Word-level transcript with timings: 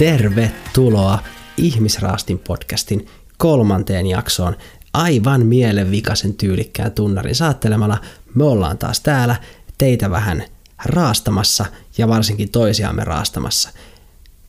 tervetuloa 0.00 1.18
Ihmisraastin 1.56 2.38
podcastin 2.38 3.06
kolmanteen 3.38 4.06
jaksoon 4.06 4.56
aivan 4.92 5.46
mielenvikaisen 5.46 6.34
tyylikkään 6.34 6.92
tunnarin 6.92 7.34
saattelemalla. 7.34 7.98
Me 8.34 8.44
ollaan 8.44 8.78
taas 8.78 9.00
täällä 9.00 9.36
teitä 9.78 10.10
vähän 10.10 10.44
raastamassa 10.84 11.66
ja 11.98 12.08
varsinkin 12.08 12.50
toisiamme 12.50 13.04
raastamassa. 13.04 13.70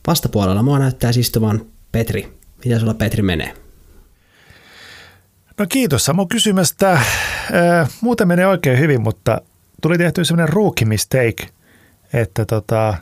Vastapuolella 0.06 0.62
mua 0.62 0.78
näyttää 0.78 1.10
istuvan 1.16 1.66
Petri. 1.92 2.38
Mitä 2.64 2.78
sulla 2.78 2.94
Petri 2.94 3.22
menee? 3.22 3.54
No 5.58 5.66
kiitos 5.68 6.04
Samu 6.04 6.26
kysymästä. 6.26 6.92
Äh, 6.92 7.90
muuten 8.00 8.28
menee 8.28 8.46
oikein 8.46 8.78
hyvin, 8.78 9.00
mutta 9.00 9.40
tuli 9.82 9.98
tehty 9.98 10.24
sellainen 10.24 10.54
rookie 10.54 10.88
mistake, 10.88 11.48
että 12.12 12.44
tota, 12.44 12.94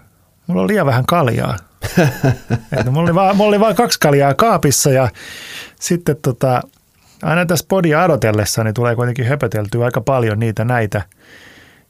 mulla 0.46 0.62
oli 0.62 0.72
liian 0.72 0.86
vähän 0.86 1.06
kaljaa. 1.06 1.69
Että 2.78 2.90
mulla, 2.90 3.02
oli 3.02 3.14
vaan, 3.14 3.36
mulla 3.36 3.48
oli 3.48 3.60
vain 3.60 3.76
kaksi 3.76 4.00
kaljaa 4.00 4.34
kaapissa 4.34 4.90
ja 4.90 5.08
sitten 5.80 6.16
tota, 6.22 6.62
aina 7.22 7.46
tässä 7.46 7.66
podia 7.68 8.02
adotellessa 8.02 8.64
niin 8.64 8.74
tulee 8.74 8.96
kuitenkin 8.96 9.26
höpöteltyä 9.26 9.84
aika 9.84 10.00
paljon 10.00 10.38
niitä 10.38 10.64
näitä. 10.64 11.02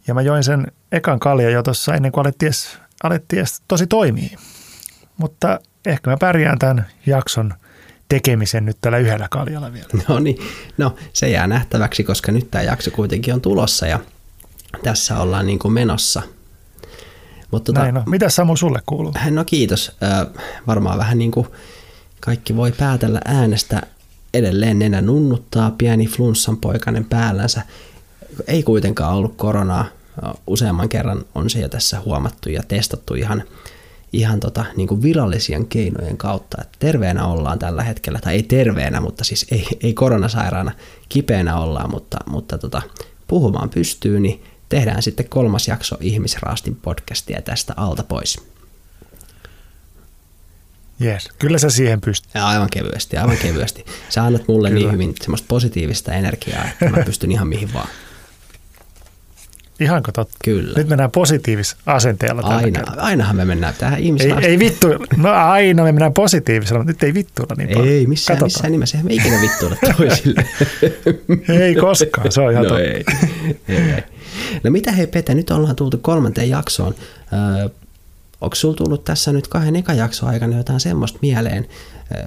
Ja 0.07 0.15
mä 0.15 0.23
join 0.23 0.45
sen 0.45 0.67
ekan 0.93 1.21
kalja 1.21 1.51
jo 1.51 1.63
tuossa 1.63 1.95
ennen 1.95 2.13
kuin 2.13 2.27
alettiin, 2.27 2.53
alettiin 3.03 3.45
tosi 3.69 3.87
toimii. 3.87 4.37
Mutta 5.17 5.61
ehkä 5.87 6.11
mä 6.11 6.17
pärjään 6.21 6.59
tämän 6.59 6.87
jakson 7.07 7.55
tekemisen 8.09 8.65
nyt 8.65 8.77
tällä 8.81 8.99
yhdellä 8.99 9.27
kaljalla 9.31 9.73
vielä. 9.73 9.89
No 10.09 10.19
niin, 10.19 10.39
no 10.79 10.95
se 11.13 11.29
jää 11.29 11.47
nähtäväksi, 11.47 12.05
koska 12.05 12.33
nyt 12.33 12.51
tämä 12.51 12.63
jakso 12.63 12.91
kuitenkin 12.91 13.35
on 13.35 13.41
tulossa 13.41 13.87
ja 13.87 14.01
tässä 14.83 15.19
ollaan 15.19 15.47
niin 15.47 15.59
kuin 15.59 15.73
menossa. 15.73 16.23
Mutta 17.51 17.73
tota, 17.73 17.81
Näin 17.81 17.95
no. 17.95 18.03
Mitä 18.07 18.29
Samu 18.29 18.57
sulle 18.57 18.81
kuuluu? 18.87 19.13
No 19.31 19.45
kiitos. 19.45 19.93
Äh, 20.03 20.27
varmaan 20.67 20.99
vähän 20.99 21.19
niin 21.19 21.31
kuin 21.31 21.47
kaikki 22.21 22.57
voi 22.57 22.73
päätellä 22.73 23.21
äänestä 23.25 23.83
edelleen 24.35 24.79
nenä 24.79 25.01
nunnuttaa, 25.01 25.75
pieni 25.79 26.07
flunssan 26.07 26.57
poikainen 26.57 27.05
päällänsä. 27.05 27.63
Ei 28.47 28.63
kuitenkaan 28.63 29.15
ollut 29.15 29.35
koronaa. 29.37 29.85
Useamman 30.47 30.89
kerran 30.89 31.25
on 31.35 31.51
se 31.51 31.61
jo 31.61 31.69
tässä 31.69 32.01
huomattu 32.05 32.49
ja 32.49 32.63
testattu 32.69 33.15
ihan, 33.15 33.43
ihan 34.13 34.41
tota, 34.41 34.65
niin 34.77 34.89
kuin 34.89 35.03
virallisien 35.03 35.67
keinojen 35.67 36.17
kautta. 36.17 36.59
Että 36.61 36.77
terveenä 36.79 37.27
ollaan 37.27 37.59
tällä 37.59 37.83
hetkellä, 37.83 38.19
tai 38.23 38.35
ei 38.35 38.43
terveenä, 38.43 39.01
mutta 39.01 39.25
siis 39.25 39.47
ei, 39.51 39.67
ei 39.83 39.95
koronasairaana, 39.95 40.73
kipeänä 41.09 41.59
ollaan, 41.59 41.91
mutta, 41.91 42.19
mutta 42.27 42.59
tota, 42.59 42.83
puhumaan 43.27 43.71
pystyy, 43.71 44.21
niin 44.21 44.43
tehdään 44.71 45.03
sitten 45.03 45.29
kolmas 45.29 45.69
jakso 45.69 45.97
Ihmisraastin 46.01 46.77
podcastia 46.77 47.43
tästä 47.43 47.75
alta 47.77 48.03
pois. 48.03 48.39
Jees, 51.01 51.29
kyllä 51.39 51.59
sä 51.59 51.71
siihen 51.71 52.01
pystyt. 52.01 52.31
Ja 52.35 52.49
aivan 52.49 52.69
kevyesti, 52.73 53.17
aivan 53.17 53.37
kevyesti. 53.37 53.85
Sä 54.09 54.25
annat 54.25 54.49
mulle 54.49 54.69
niin 54.69 54.77
kyllä. 54.77 54.93
niin 54.93 55.03
hyvin 55.03 55.15
semmoista 55.23 55.47
positiivista 55.49 56.13
energiaa, 56.13 56.65
että 56.65 56.89
mä 56.89 57.05
pystyn 57.05 57.33
ihan 57.33 57.49
mihin 57.49 57.73
vaan. 57.75 57.89
Ihanko 59.81 60.13
totta? 60.13 60.37
Kyllä. 60.45 60.79
Nyt 60.79 60.89
mennään 60.89 61.11
positiivisella 61.11 61.83
asenteella 61.87 62.43
Aina, 62.43 62.81
ainahan 62.97 63.37
me 63.37 63.45
mennään 63.45 63.75
tähän 63.79 64.01
ihmisiin. 64.01 64.39
Ei, 64.39 64.47
ei 64.47 64.59
vittu, 64.59 64.87
no 65.17 65.31
aina 65.31 65.83
me 65.83 65.93
mennään 65.93 66.13
positiivisella, 66.13 66.79
mutta 66.79 66.93
nyt 66.93 67.03
ei 67.03 67.15
vittuilla 67.15 67.55
niin 67.59 67.69
paljon. 67.69 67.89
Ei 67.89 68.07
missään, 68.07 68.39
Katsotaan. 68.39 68.73
missään 68.73 68.73
nimessä, 68.73 68.99
me 69.03 69.15
ikinä 69.15 69.41
vittuilla 69.41 69.77
toisille. 69.97 70.45
ei 71.65 71.75
koskaan, 71.75 72.33
se 72.33 72.41
on 72.41 72.53
ihan 72.53 72.65
no 72.65 72.69
totta. 72.69 72.85
Ei. 72.85 73.05
ei, 73.69 73.77
ei. 73.77 74.03
No 74.65 74.71
mitä 74.71 74.93
hei 74.93 75.07
Pete, 75.07 75.35
nyt 75.35 75.51
ollaan 75.51 75.77
tultu 75.77 75.99
kolmanteen 75.99 76.49
jaksoon. 76.49 76.95
Öö, 77.33 77.69
Onko 78.41 78.57
sulla 78.57 78.77
tullut 78.77 79.05
tässä 79.05 79.33
nyt 79.33 79.49
kahden 79.49 79.77
eka 79.77 79.93
jakson 79.93 80.29
aikana 80.29 80.57
jotain 80.57 80.81
semmoista 80.81 81.19
mieleen, 81.23 81.69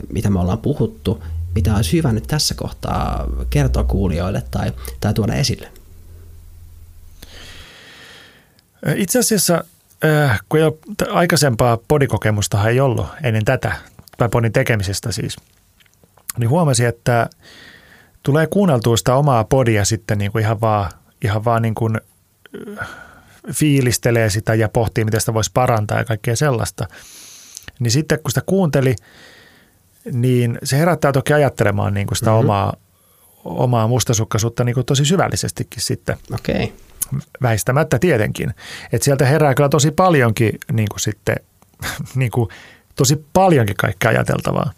mitä 0.09 0.29
me 0.29 0.39
ollaan 0.39 0.57
puhuttu, 0.57 1.23
mitä 1.55 1.75
olisi 1.75 1.97
hyvä 1.97 2.11
nyt 2.11 2.27
tässä 2.27 2.55
kohtaa 2.55 3.27
kertoa 3.49 3.83
kuulijoille 3.83 4.43
tai, 4.51 4.71
tai 4.99 5.13
tuoda 5.13 5.33
esille? 5.33 5.67
Itse 8.95 9.19
asiassa, 9.19 9.63
kun 10.49 10.59
jo 10.59 10.77
aikaisempaa 11.11 11.77
podikokemusta 11.87 12.69
ei 12.69 12.79
ollut 12.79 13.07
ennen 13.23 13.45
tätä, 13.45 13.75
tai 14.17 14.29
podin 14.29 14.51
tekemisestä 14.51 15.11
siis, 15.11 15.35
niin 16.37 16.49
huomasin, 16.49 16.87
että 16.87 17.29
tulee 18.23 18.47
kuunneltua 18.47 18.97
sitä 18.97 19.15
omaa 19.15 19.43
podia 19.43 19.85
sitten 19.85 20.17
niin 20.17 20.31
kuin 20.31 20.41
ihan 20.41 20.61
vaan, 20.61 20.91
ihan 21.23 21.45
vaan 21.45 21.61
niin 21.61 21.75
kuin 21.75 22.01
fiilistelee 23.51 24.29
sitä 24.29 24.53
ja 24.53 24.69
pohtii, 24.69 25.05
miten 25.05 25.19
sitä 25.19 25.33
voisi 25.33 25.51
parantaa 25.53 25.97
ja 25.97 26.05
kaikkea 26.05 26.35
sellaista. 26.35 26.87
Niin 27.79 27.91
sitten 27.91 28.19
kun 28.19 28.31
sitä 28.31 28.41
kuunteli, 28.45 28.95
niin 30.11 30.59
se 30.63 30.77
herättää 30.77 31.11
toki 31.11 31.33
ajattelemaan 31.33 31.93
niin 31.93 32.07
kuin 32.07 32.17
sitä 32.17 32.31
mm-hmm. 32.31 32.39
omaa, 32.39 32.73
omaa 33.45 33.87
mustasukkaisuutta 33.87 34.63
niin 34.63 34.73
kuin 34.73 34.85
tosi 34.85 35.05
syvällisestikin 35.05 35.81
sitten. 35.81 36.17
Okei. 36.33 36.63
Okay. 36.63 37.19
Väistämättä 37.41 37.99
tietenkin. 37.99 38.53
Että 38.91 39.05
sieltä 39.05 39.25
herää 39.25 39.55
kyllä 39.55 39.69
tosi 39.69 39.91
paljonkin 39.91 40.59
niin 40.71 40.89
kuin 40.89 40.99
sitten, 40.99 41.35
niin 42.15 42.31
kuin, 42.31 42.49
tosi 42.95 43.25
paljonkin 43.33 43.75
kaikkea 43.75 44.09
ajateltavaa. 44.11 44.71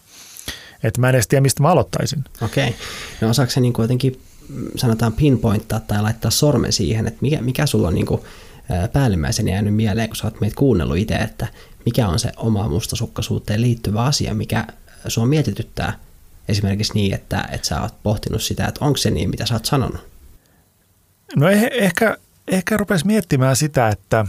Että 0.84 1.01
mä 1.01 1.09
en 1.09 1.16
edes 1.16 1.28
tiedä, 1.28 1.41
mistä 1.41 1.63
mä 1.63 1.69
aloittaisin. 1.69 2.23
Okei. 2.41 2.67
Okay. 2.67 2.79
No 3.22 3.29
osaako 3.29 3.51
se 3.51 3.59
niin 3.59 3.73
kuin 3.73 3.84
jotenkin 3.84 4.22
sanotaan 4.75 5.13
pinpointtaa 5.13 5.79
tai 5.79 6.01
laittaa 6.01 6.31
sormen 6.31 6.73
siihen, 6.73 7.07
että 7.07 7.19
mikä, 7.22 7.41
mikä 7.41 7.66
sulla 7.66 7.88
on 7.88 7.95
niin 7.95 8.06
kuin 8.06 8.22
päällimmäisen 8.94 9.47
jäänyt 9.47 9.75
mieleen, 9.75 10.09
kun 10.09 10.16
sä 10.16 10.28
oot 10.28 10.41
meitä 10.41 10.56
kuunnellut 10.56 10.97
itse, 10.97 11.16
että 11.16 11.47
mikä 11.85 12.07
on 12.07 12.19
se 12.19 12.31
oma 12.38 12.69
mustasukkaisuuteen 12.69 13.61
liittyvä 13.61 14.03
asia, 14.03 14.34
mikä 14.34 14.67
sua 15.07 15.25
mietityttää 15.25 16.00
esimerkiksi 16.47 16.94
niin, 16.94 17.13
että, 17.13 17.50
että 17.51 17.67
sä 17.67 17.81
oot 17.81 18.03
pohtinut 18.03 18.44
sitä, 18.44 18.66
että 18.66 18.85
onko 18.85 18.97
se 18.97 19.11
niin, 19.11 19.29
mitä 19.29 19.45
sä 19.45 19.53
oot 19.53 19.66
sanonut? 19.66 20.07
No 21.35 21.50
eh, 21.50 21.69
ehkä, 21.72 22.17
ehkä 22.47 22.78
rupes 22.78 23.05
miettimään 23.05 23.55
sitä, 23.55 23.89
että, 23.89 24.25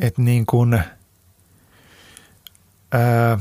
että 0.00 0.22
niin 0.22 0.46
kuin, 0.46 0.74
ää, 2.92 3.38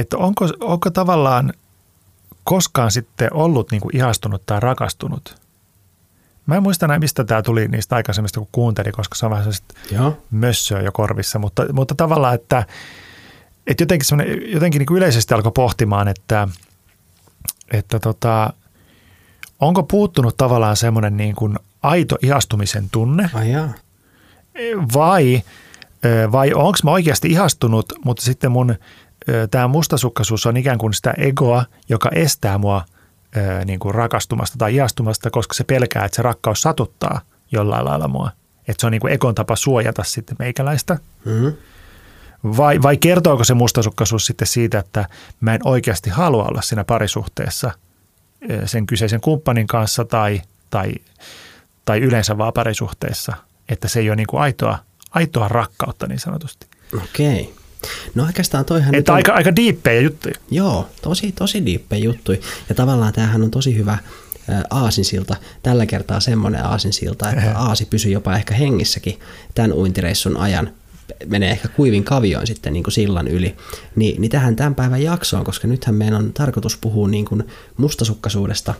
että 0.00 0.16
onko, 0.16 0.48
onko 0.60 0.90
tavallaan 0.90 1.52
koskaan 2.44 2.90
sitten 2.90 3.34
ollut 3.34 3.70
niin 3.70 3.80
kuin 3.80 3.96
ihastunut 3.96 4.42
tai 4.46 4.60
rakastunut. 4.60 5.40
Mä 6.46 6.56
en 6.56 6.62
muista 6.62 6.86
näin, 6.86 7.00
mistä 7.00 7.24
tämä 7.24 7.42
tuli 7.42 7.68
niistä 7.68 7.96
aikaisemmista, 7.96 8.40
kun 8.40 8.48
kuuntelin, 8.52 8.92
koska 8.92 9.14
se 9.14 9.26
on 9.26 9.32
vähän 9.32 9.52
mössöä 10.30 10.80
jo 10.80 10.92
korvissa, 10.92 11.38
mutta, 11.38 11.72
mutta 11.72 11.94
tavallaan, 11.94 12.34
että, 12.34 12.66
että 13.66 13.82
jotenkin, 13.82 14.06
jotenkin 14.52 14.78
niin 14.78 14.86
kuin 14.86 14.96
yleisesti 14.98 15.34
alkoi 15.34 15.52
pohtimaan, 15.54 16.08
että, 16.08 16.48
että 17.72 17.98
tota, 17.98 18.52
onko 19.60 19.82
puuttunut 19.82 20.36
tavallaan 20.36 20.76
semmoinen 20.76 21.16
niin 21.16 21.34
kuin 21.34 21.58
aito 21.82 22.18
ihastumisen 22.22 22.90
tunne? 22.92 23.30
Ai 23.34 23.52
vai, 24.94 25.42
vai 26.32 26.52
onko 26.54 26.78
mä 26.84 26.90
oikeasti 26.90 27.28
ihastunut, 27.28 27.92
mutta 28.04 28.22
sitten 28.22 28.52
mun 28.52 28.74
tämä 29.50 29.68
mustasukkaisuus 29.68 30.46
on 30.46 30.56
ikään 30.56 30.78
kuin 30.78 30.94
sitä 30.94 31.14
egoa, 31.16 31.64
joka 31.88 32.10
estää 32.12 32.58
mua 32.58 32.84
niin 33.64 33.78
kuin 33.78 33.94
rakastumasta 33.94 34.58
tai 34.58 34.74
ihastumasta, 34.74 35.30
koska 35.30 35.54
se 35.54 35.64
pelkää, 35.64 36.04
että 36.04 36.16
se 36.16 36.22
rakkaus 36.22 36.60
satuttaa 36.60 37.20
jollain 37.52 37.84
lailla 37.84 38.08
mua. 38.08 38.30
Että 38.68 38.80
se 38.80 38.86
on 38.86 38.92
niin 38.92 39.00
kuin 39.00 39.12
ekon 39.12 39.34
tapa 39.34 39.56
suojata 39.56 40.04
sitten 40.04 40.36
meikäläistä. 40.38 40.98
Mm-hmm. 41.24 41.52
Vai, 42.56 42.82
vai 42.82 42.96
kertooko 42.96 43.44
se 43.44 43.54
mustasukkaisuus 43.54 44.26
sitten 44.26 44.48
siitä, 44.48 44.78
että 44.78 45.08
mä 45.40 45.54
en 45.54 45.60
oikeasti 45.64 46.10
halua 46.10 46.44
olla 46.44 46.62
siinä 46.62 46.84
parisuhteessa 46.84 47.70
sen 48.64 48.86
kyseisen 48.86 49.20
kumppanin 49.20 49.66
kanssa 49.66 50.04
tai, 50.04 50.42
tai, 50.70 50.94
tai 51.84 52.00
yleensä 52.00 52.38
vaan 52.38 52.52
parisuhteessa. 52.52 53.36
Että 53.68 53.88
se 53.88 54.00
ei 54.00 54.10
ole 54.10 54.16
niin 54.16 54.26
kuin 54.26 54.42
aitoa, 54.42 54.78
aitoa 55.10 55.48
rakkautta 55.48 56.06
niin 56.06 56.20
sanotusti. 56.20 56.66
Okei. 57.04 57.42
Okay. 57.42 57.54
No 58.14 58.24
oikeastaan 58.24 58.64
toihan 58.64 58.94
Että 58.94 59.14
aika, 59.14 59.32
on... 59.32 59.38
aika 59.38 59.56
diippejä 59.56 60.00
juttuja. 60.00 60.34
Joo, 60.50 60.88
tosi, 61.02 61.32
tosi 61.32 61.66
diippejä 61.66 62.04
juttuja. 62.04 62.38
Ja 62.68 62.74
tavallaan 62.74 63.12
tämähän 63.12 63.42
on 63.42 63.50
tosi 63.50 63.76
hyvä 63.76 63.98
aasinsilta. 64.70 65.36
Tällä 65.62 65.86
kertaa 65.86 66.20
semmoinen 66.20 66.66
aasinsilta, 66.66 67.30
että 67.30 67.58
aasi 67.58 67.84
pysyy 67.84 68.12
jopa 68.12 68.36
ehkä 68.36 68.54
hengissäkin 68.54 69.20
tämän 69.54 69.72
uintireissun 69.72 70.36
ajan. 70.36 70.72
Menee 71.26 71.50
ehkä 71.50 71.68
kuivin 71.68 72.04
kavioin 72.04 72.46
sitten 72.46 72.72
niin 72.72 72.82
kuin 72.82 72.92
sillan 72.92 73.28
yli. 73.28 73.56
Ni, 73.96 74.16
niin 74.18 74.30
tähän 74.30 74.56
tämän 74.56 74.74
päivän 74.74 75.02
jaksoon, 75.02 75.44
koska 75.44 75.68
nythän 75.68 75.94
meidän 75.94 76.14
on 76.14 76.32
tarkoitus 76.32 76.76
puhua 76.76 77.08
niin 77.08 77.24
kuin 77.24 77.44
mustasukkaisuudesta 77.76 78.74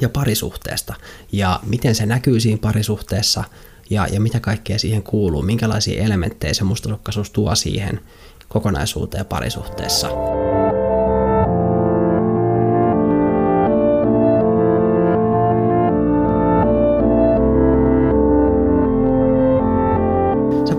ja 0.00 0.08
parisuhteesta. 0.08 0.94
Ja 1.32 1.60
miten 1.66 1.94
se 1.94 2.06
näkyy 2.06 2.40
siinä 2.40 2.58
parisuhteessa– 2.62 3.44
ja, 3.90 4.06
ja 4.06 4.20
mitä 4.20 4.40
kaikkea 4.40 4.78
siihen 4.78 5.02
kuuluu, 5.02 5.42
minkälaisia 5.42 6.02
elementtejä 6.02 6.54
se 6.54 6.64
mustasukkaisuus 6.64 7.30
tuo 7.30 7.54
siihen 7.54 8.00
kokonaisuuteen 8.48 9.26
parisuhteessa. 9.26 10.08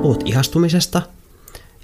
puhut 0.02 0.24
ihastumisesta 0.26 1.02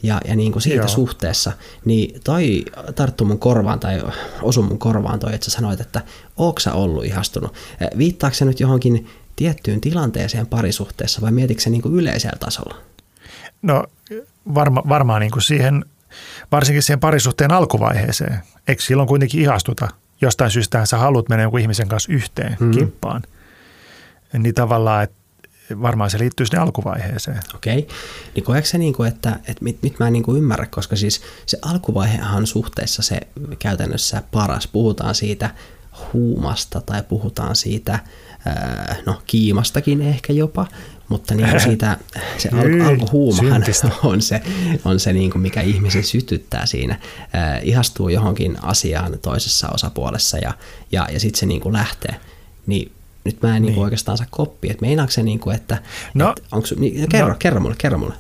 ja, 0.04 0.22
ja 0.28 0.36
niin 0.36 0.52
kuin 0.52 0.62
siitä 0.62 0.82
Joo. 0.82 0.88
suhteessa, 0.88 1.52
niin 1.86 2.22
toi 2.24 2.66
tarttu 2.96 3.26
mun 3.26 3.40
korvaan 3.40 3.80
tai 3.80 4.02
osu 4.42 4.62
mun 4.62 4.80
korvaan 4.80 5.20
toi, 5.20 5.34
että 5.34 5.46
sä 5.46 5.52
sanoit, 5.52 5.82
että 5.82 6.02
ootko 6.38 6.60
sä 6.60 6.74
ollut 6.74 7.06
ihastunut. 7.06 7.54
Viittaako 7.98 8.34
se 8.34 8.46
nyt 8.46 8.60
johonkin 8.60 9.08
tiettyyn 9.38 9.82
tilanteeseen 9.82 10.48
parisuhteessa 10.48 11.22
vai 11.22 11.32
mietitkö 11.32 11.64
se 11.64 11.70
niin 11.70 11.82
kuin 11.82 11.96
yleisellä 11.96 12.38
tasolla? 12.40 12.76
No 13.62 13.84
varma, 14.54 14.84
varmaan 14.90 15.22
niin 15.22 15.32
kuin 15.32 15.44
siihen, 15.44 15.86
varsinkin 16.52 16.84
siihen 16.84 17.00
parisuhteen 17.00 17.52
alkuvaiheeseen. 17.54 18.40
Eikö 18.68 18.82
silloin 18.82 19.08
kuitenkin 19.08 19.42
ihastuta? 19.42 19.88
Jostain 20.22 20.52
syystä 20.52 20.86
sä 20.86 20.98
haluat 20.98 21.30
mennä 21.30 21.44
jonkun 21.44 21.60
ihmisen 21.60 21.88
kanssa 21.88 22.14
yhteen 22.14 22.52
Mhm. 22.52 22.64
mm. 22.64 22.72
kimppaan. 22.72 23.22
Niin 24.38 24.56
tavallaan, 24.56 25.04
että 25.04 25.18
varmaan 25.82 26.10
se 26.10 26.20
liittyy 26.20 26.46
sinne 26.46 26.60
alkuvaiheeseen. 26.60 27.40
Okei, 27.56 27.88
niin 28.36 28.44
koetko 28.44 28.68
se, 28.68 28.78
niin 28.78 28.94
kuin, 28.94 29.08
että, 29.10 29.30
että 29.48 29.64
mit, 29.64 29.78
mit 29.82 30.00
mä 30.00 30.08
en 30.08 30.14
niin 30.14 30.24
kuin 30.24 30.38
ymmärrä, 30.38 30.66
koska 30.66 30.96
siis 30.96 31.22
se 31.46 31.58
alkuvaihehan 31.62 32.48
suhteessa 32.48 33.02
se 33.02 33.20
käytännössä 33.60 34.24
paras. 34.32 34.68
Puhutaan 34.68 35.16
siitä 35.16 35.50
huumasta 36.14 36.82
tai 36.82 37.04
puhutaan 37.04 37.56
siitä, 37.56 38.00
no 39.06 39.22
kiimastakin 39.26 40.02
ehkä 40.02 40.34
jopa, 40.34 40.68
mutta 41.10 41.36
niin 41.36 41.50
kuin 41.50 41.60
siitä, 41.70 41.98
se 42.38 42.50
al, 42.54 42.64
Hyi, 42.64 42.82
alkuhuumahan 42.82 43.64
on 44.04 44.22
se, 44.22 44.42
on 44.86 45.00
se 45.00 45.14
niin 45.14 45.32
kuin 45.32 45.42
mikä 45.42 45.62
ihmisen 45.62 46.04
sytyttää 46.04 46.66
siinä. 46.66 47.00
Ää, 47.34 47.60
ihastuu 47.60 48.10
johonkin 48.10 48.58
asiaan 48.62 49.20
toisessa 49.22 49.70
osapuolessa 49.74 50.38
ja, 50.38 50.54
ja, 50.92 51.08
ja 51.12 51.20
sitten 51.20 51.40
se 51.40 51.46
niin 51.46 51.62
kuin 51.62 51.74
lähtee. 51.74 52.16
Niin 52.68 52.92
nyt 53.24 53.42
mä 53.42 53.48
en 53.48 53.54
niin. 53.54 53.62
Niin 53.62 53.74
Niin. 53.76 53.84
oikeastaan 53.84 54.18
saa 54.18 54.28
koppia, 54.30 54.72
että 54.72 54.86
meinaako 54.86 55.12
se, 55.12 55.24
niin 55.24 55.40
kuin, 55.40 55.56
että, 55.56 55.82
No. 56.14 56.30
et 56.38 56.44
onko, 56.52 56.68
niin, 56.80 57.10
kerro, 57.10 57.30
No. 57.30 57.36
kerro 57.40 57.60
mulle, 57.60 57.76
kerro 57.78 57.98
mulle. 57.98 58.14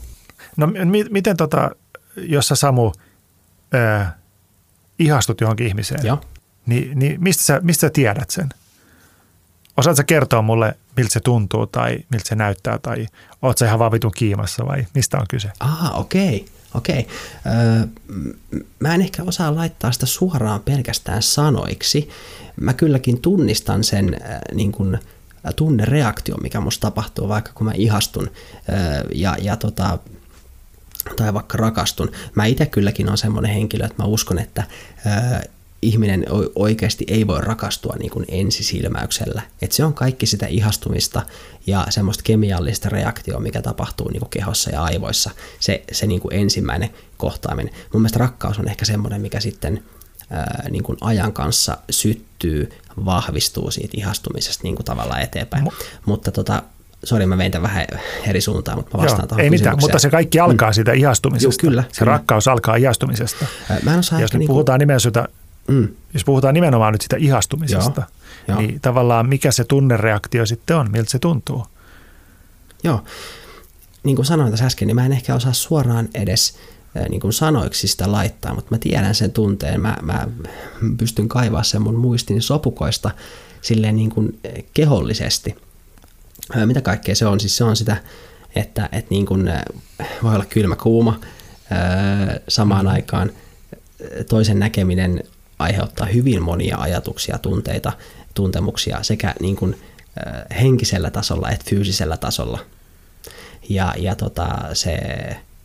No 0.57 0.68
mi- 0.68 1.06
miten 1.09 1.38
tota, 1.38 1.71
jos 2.15 2.47
sä 2.47 2.56
Samu 2.56 2.91
ää, 3.74 4.18
ihastut 5.00 5.41
johonkin 5.41 5.68
ihmiseen, 5.68 6.06
Joo. 6.06 6.21
niin, 6.65 7.00
niin 7.00 7.24
mistä, 7.24 7.44
sä, 7.44 7.59
mistä 7.63 7.81
sä 7.81 7.89
tiedät 7.89 8.29
sen? 8.29 8.50
Osaatko 9.77 10.03
kertoa 10.07 10.41
mulle, 10.41 10.77
miltä 10.95 11.13
se 11.13 11.19
tuntuu 11.19 11.68
tai 11.68 11.97
miltä 12.09 12.29
se 12.29 12.35
näyttää 12.35 12.77
tai 12.77 13.07
oot 13.41 13.57
sä 13.57 13.65
ihan 13.65 13.79
vaan 13.79 13.91
vitun 13.91 14.12
kiimassa 14.15 14.65
vai 14.65 14.85
mistä 14.94 15.18
on 15.18 15.25
kyse? 15.29 15.50
Ah, 15.59 16.00
okei, 16.00 16.45
okei. 16.74 17.07
Öö, 17.45 17.88
mä 18.79 18.95
en 18.95 19.01
ehkä 19.01 19.24
osaa 19.24 19.56
laittaa 19.56 19.91
sitä 19.91 20.06
suoraan 20.06 20.62
pelkästään 20.62 21.24
sanoiksi. 21.24 22.09
Mä 22.62 22.74
kylläkin 22.74 23.21
tunnistan 23.21 23.83
sen 23.83 24.13
äh, 24.13 24.39
niin 24.53 24.71
kuin, 24.71 24.95
äh, 24.95 25.53
tunnereaktio, 25.56 26.38
mikä 26.38 26.59
musta 26.59 26.81
tapahtuu, 26.81 27.29
vaikka 27.29 27.51
kun 27.56 27.65
mä 27.65 27.74
ihastun 27.74 28.31
öö, 28.69 29.03
ja, 29.13 29.38
ja 29.41 29.56
tota, 29.56 30.00
tai 31.15 31.33
vaikka 31.33 31.57
rakastun. 31.57 32.12
Mä 32.35 32.45
itse 32.45 32.65
kylläkin 32.65 33.09
on 33.09 33.18
semmoinen 33.18 33.51
henkilö, 33.51 33.85
että 33.85 34.03
mä 34.03 34.07
uskon, 34.07 34.39
että 34.39 34.63
ää, 35.06 35.44
ihminen 35.81 36.25
oikeasti 36.56 37.06
ei 37.07 37.27
voi 37.27 37.41
rakastua 37.41 37.95
niin 38.00 38.12
kuin 38.12 38.25
ensisilmäyksellä. 38.29 39.41
Et 39.62 39.71
se 39.71 39.85
on 39.85 39.94
kaikki 39.94 40.25
sitä 40.25 40.45
ihastumista 40.47 41.21
ja 41.68 41.85
semmoista 41.89 42.24
kemiallista 42.24 42.89
reaktioa, 42.89 43.39
mikä 43.39 43.62
tapahtuu 43.62 44.09
niin 44.09 44.19
kuin 44.19 44.29
kehossa 44.29 44.69
ja 44.69 44.83
aivoissa. 44.83 45.31
Se, 45.59 45.83
se 45.91 46.07
niin 46.07 46.21
kuin 46.21 46.33
ensimmäinen 46.35 46.89
kohtaaminen. 47.18 47.74
Mun 47.94 48.01
mielestä 48.01 48.19
rakkaus 48.19 48.59
on 48.59 48.68
ehkä 48.68 48.85
semmoinen, 48.85 49.21
mikä 49.21 49.39
sitten 49.39 49.83
ää, 50.29 50.65
niin 50.69 50.83
kuin 50.83 50.97
ajan 51.01 51.33
kanssa 51.33 51.77
syttyy, 51.89 52.69
vahvistuu 53.06 53.71
siitä 53.71 53.94
ihastumisesta 53.97 54.63
niin 54.63 54.75
kuin 54.75 54.85
tavallaan 54.85 55.21
eteenpäin. 55.21 55.63
Mu- 55.68 55.74
Mutta 56.06 56.31
tota, 56.31 56.63
sori 57.03 57.25
mä 57.25 57.38
vein 57.38 57.51
vähän 57.62 57.85
eri 58.27 58.41
suuntaan, 58.41 58.77
mutta 58.77 58.97
mä 58.97 59.03
vastaan 59.03 59.21
Joo, 59.21 59.27
tuohon 59.27 59.44
ei 59.44 59.50
mitään, 59.50 59.77
mutta 59.81 60.00
se 60.00 60.09
kaikki 60.09 60.39
alkaa 60.39 60.74
siitä 60.74 60.94
ihastumisesta. 60.94 61.65
Joo, 61.65 61.69
kyllä, 61.71 61.83
Se 61.91 62.00
kyllä. 62.00 62.12
rakkaus 62.12 62.47
alkaa 62.47 62.75
ihastumisesta. 62.75 63.45
Mä 63.83 63.94
en 63.94 64.00
osaa 64.00 64.19
Jos 64.19 64.27
ehkä 64.27 64.38
nyt 64.38 64.39
niinku- 64.39 64.53
puhutaan 64.53 64.79
nimenomaan, 64.79 65.27
Mm, 65.68 65.88
jos 66.14 66.24
puhutaan 66.25 66.54
nimenomaan 66.54 66.94
nyt 66.94 67.02
sitä 67.02 67.16
ihastumisesta, 67.19 68.02
Joo, 68.02 68.08
joo. 68.48 68.60
niin 68.62 68.80
tavallaan 68.81 69.30
mikä 69.30 69.52
se 69.52 69.64
tunnereaktio 69.64 70.46
sitten 70.46 70.78
on, 70.78 70.92
miltä 70.92 71.12
se 71.12 71.19
tuntuu? 71.19 71.66
joo. 72.84 73.04
Niin 74.04 74.16
kuin 74.16 74.25
sanoin 74.25 74.52
tässä 74.52 74.66
äsken, 74.66 74.88
niin 74.88 74.96
mä 74.96 75.06
en 75.06 75.12
ehkä 75.12 75.36
osaa 75.36 75.54
suoraan 75.54 76.10
edes 76.14 76.58
ää, 76.96 77.10
niin 77.10 77.22
kuin 77.22 77.34
sanoiksi 77.34 77.88
sitä 77.88 78.12
laittaa, 78.12 78.54
mutta 78.54 78.75
mä 78.75 78.78
tiedän 78.78 79.16
sen 79.16 79.31
tunteen. 79.31 79.81
Mä, 79.81 79.98
mä 80.02 80.28
pystyn 80.98 81.30
kaivaa 81.30 81.64
sen 81.64 81.81
mun 81.81 81.96
muistin 81.96 82.42
sopukoista 82.42 83.12
silleen 83.62 83.96
niin 83.96 84.10
kuin 84.10 84.40
eh, 84.44 84.66
kehollisesti. 84.74 85.56
Mitä 86.66 86.81
kaikkea 86.81 87.16
se 87.16 87.25
on? 87.25 87.40
Siis 87.40 87.58
se 87.58 87.63
on 87.63 87.75
sitä, 87.75 87.98
että, 88.56 88.90
että 88.92 89.10
niin 89.10 89.25
kuin, 89.25 89.48
ää, 89.48 89.66
voi 90.24 90.36
olla 90.36 90.46
kylmä 90.46 90.75
kuuma 90.75 91.20
samaan 92.48 92.88
aikaan 92.88 93.31
ää, 93.31 94.24
toisen 94.24 94.60
näkeminen 94.60 95.24
aiheuttaa 95.59 96.07
hyvin 96.07 96.42
monia 96.42 96.77
ajatuksia, 96.77 97.38
tunteita, 97.38 97.94
tuntemuksia 98.33 99.04
sekä 99.04 99.36
niin 99.39 99.56
kuin, 99.56 99.75
henkisellä 100.59 101.12
tasolla 101.12 101.50
että 101.50 101.65
fyysisellä 101.69 102.18
tasolla. 102.18 102.59
Ja, 103.69 103.94
ja 103.98 104.15
tota, 104.15 104.48
se 104.74 104.98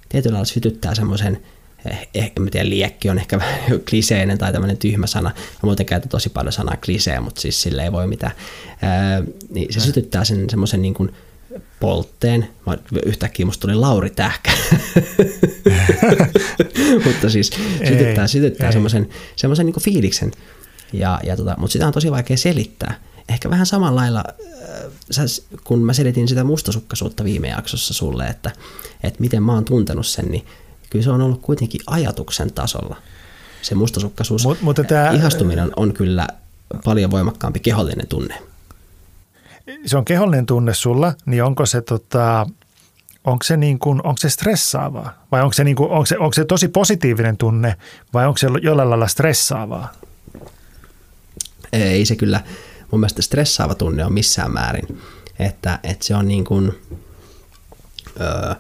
tietyllä 0.08 0.34
lailla 0.34 0.44
sytyttää 0.44 0.94
semmoisen, 0.94 1.42
eh, 1.90 2.08
eh, 2.14 2.32
en 2.36 2.42
mä 2.42 2.50
tiedä, 2.50 2.68
liekki 2.68 3.10
on 3.10 3.18
ehkä 3.18 3.38
vähän 3.38 3.80
kliseinen 3.90 4.38
tai 4.38 4.52
tämmöinen 4.52 4.76
tyhmä 4.76 5.06
sana. 5.06 5.30
Mä 5.34 5.60
muuten 5.62 5.86
käytän 5.86 6.08
tosi 6.08 6.28
paljon 6.28 6.52
sanaa 6.52 6.76
klisee, 6.84 7.20
mutta 7.20 7.40
siis 7.40 7.62
sille 7.62 7.84
ei 7.84 7.92
voi 7.92 8.06
mitään. 8.06 8.32
Ää, 8.82 9.22
niin 9.50 9.72
se 9.72 9.80
sytyttää 9.80 10.24
sen 10.24 10.50
semmoisen 10.50 10.82
niin 10.82 10.94
kuin 10.94 11.14
poltteen. 11.81 12.49
Mä, 12.66 12.76
yhtäkkiä 13.06 13.46
musta 13.46 13.60
tuli 13.60 13.75
Lauri 13.75 14.10
Tähkä. 14.10 14.52
mutta 17.06 17.31
siis 17.31 17.50
sytyttää, 17.88 18.26
sytyttää 18.26 18.72
semmoisen, 18.72 19.08
semmoisen 19.37 19.66
niin 19.66 19.82
fiiliksen. 19.82 20.32
Ja, 20.93 21.20
ja 21.25 21.37
tota, 21.37 21.54
mutta 21.58 21.72
sitä 21.72 21.87
on 21.87 21.93
tosi 21.93 22.10
vaikea 22.10 22.37
selittää. 22.37 22.94
Ehkä 23.28 23.50
vähän 23.50 23.66
samalla 23.66 24.00
lailla, 24.00 24.25
äh, 25.19 25.25
kun 25.64 25.82
mä 25.82 25.93
selitin 25.93 26.28
sitä 26.28 26.44
mustasukkaisuutta 26.44 27.25
viime 27.25 27.49
jaksossa 27.49 27.94
sulle, 27.94 28.26
että, 28.26 28.50
että 29.03 29.20
miten 29.20 29.43
mä 29.43 29.53
oon 29.53 29.65
tuntenut 29.65 30.06
sen, 30.06 30.26
niin 30.26 30.46
kyllä 30.91 31.03
se 31.03 31.10
on 31.10 31.22
ollut 31.22 31.43
kuitenkin 31.43 31.81
ajatuksen 31.86 32.53
tasolla. 32.53 32.96
Se 33.62 33.74
mustasukkaisuus, 33.74 34.46
Mut- 34.46 34.60
mutta 34.60 34.84
tää- 34.84 35.12
ihastuminen 35.12 35.70
on 35.76 35.93
kyllä 35.93 36.29
paljon 36.84 37.10
voimakkaampi 37.10 37.60
kehollinen 37.60 38.06
tunne. 38.06 38.51
Se 39.86 39.96
on 39.96 40.04
kehollinen 40.04 40.46
tunne 40.46 40.74
sulla, 40.74 41.14
niin 41.26 41.44
onko 41.44 41.66
se, 41.66 41.81
tota, 41.81 42.46
onko 43.24 43.42
se, 43.42 43.56
niin 43.56 43.78
kuin, 43.78 44.06
onko 44.06 44.19
se 44.19 44.31
stressaavaa? 44.31 45.24
Vai 45.32 45.42
onko 45.42 45.52
se, 45.52 45.64
niin 45.64 45.76
kuin, 45.76 45.90
onko, 45.90 46.06
se, 46.06 46.19
onko 46.19 46.32
se 46.32 46.44
tosi 46.44 46.69
positiivinen 46.69 47.36
tunne 47.36 47.76
vai 48.14 48.26
onko 48.26 48.38
se 48.38 48.48
jollain 48.62 48.90
lailla 48.90 49.08
stressaavaa? 49.08 49.92
ei 51.72 52.06
se 52.06 52.16
kyllä 52.16 52.40
mun 52.90 53.00
mielestä 53.00 53.22
stressaava 53.22 53.74
tunne 53.74 54.04
on 54.04 54.12
missään 54.12 54.52
määrin. 54.52 55.02
Että, 55.38 55.78
että 55.82 56.04
se 56.04 56.14
on 56.14 56.28
niin 56.28 56.44
kuin, 56.44 56.72
öö, 58.20 58.54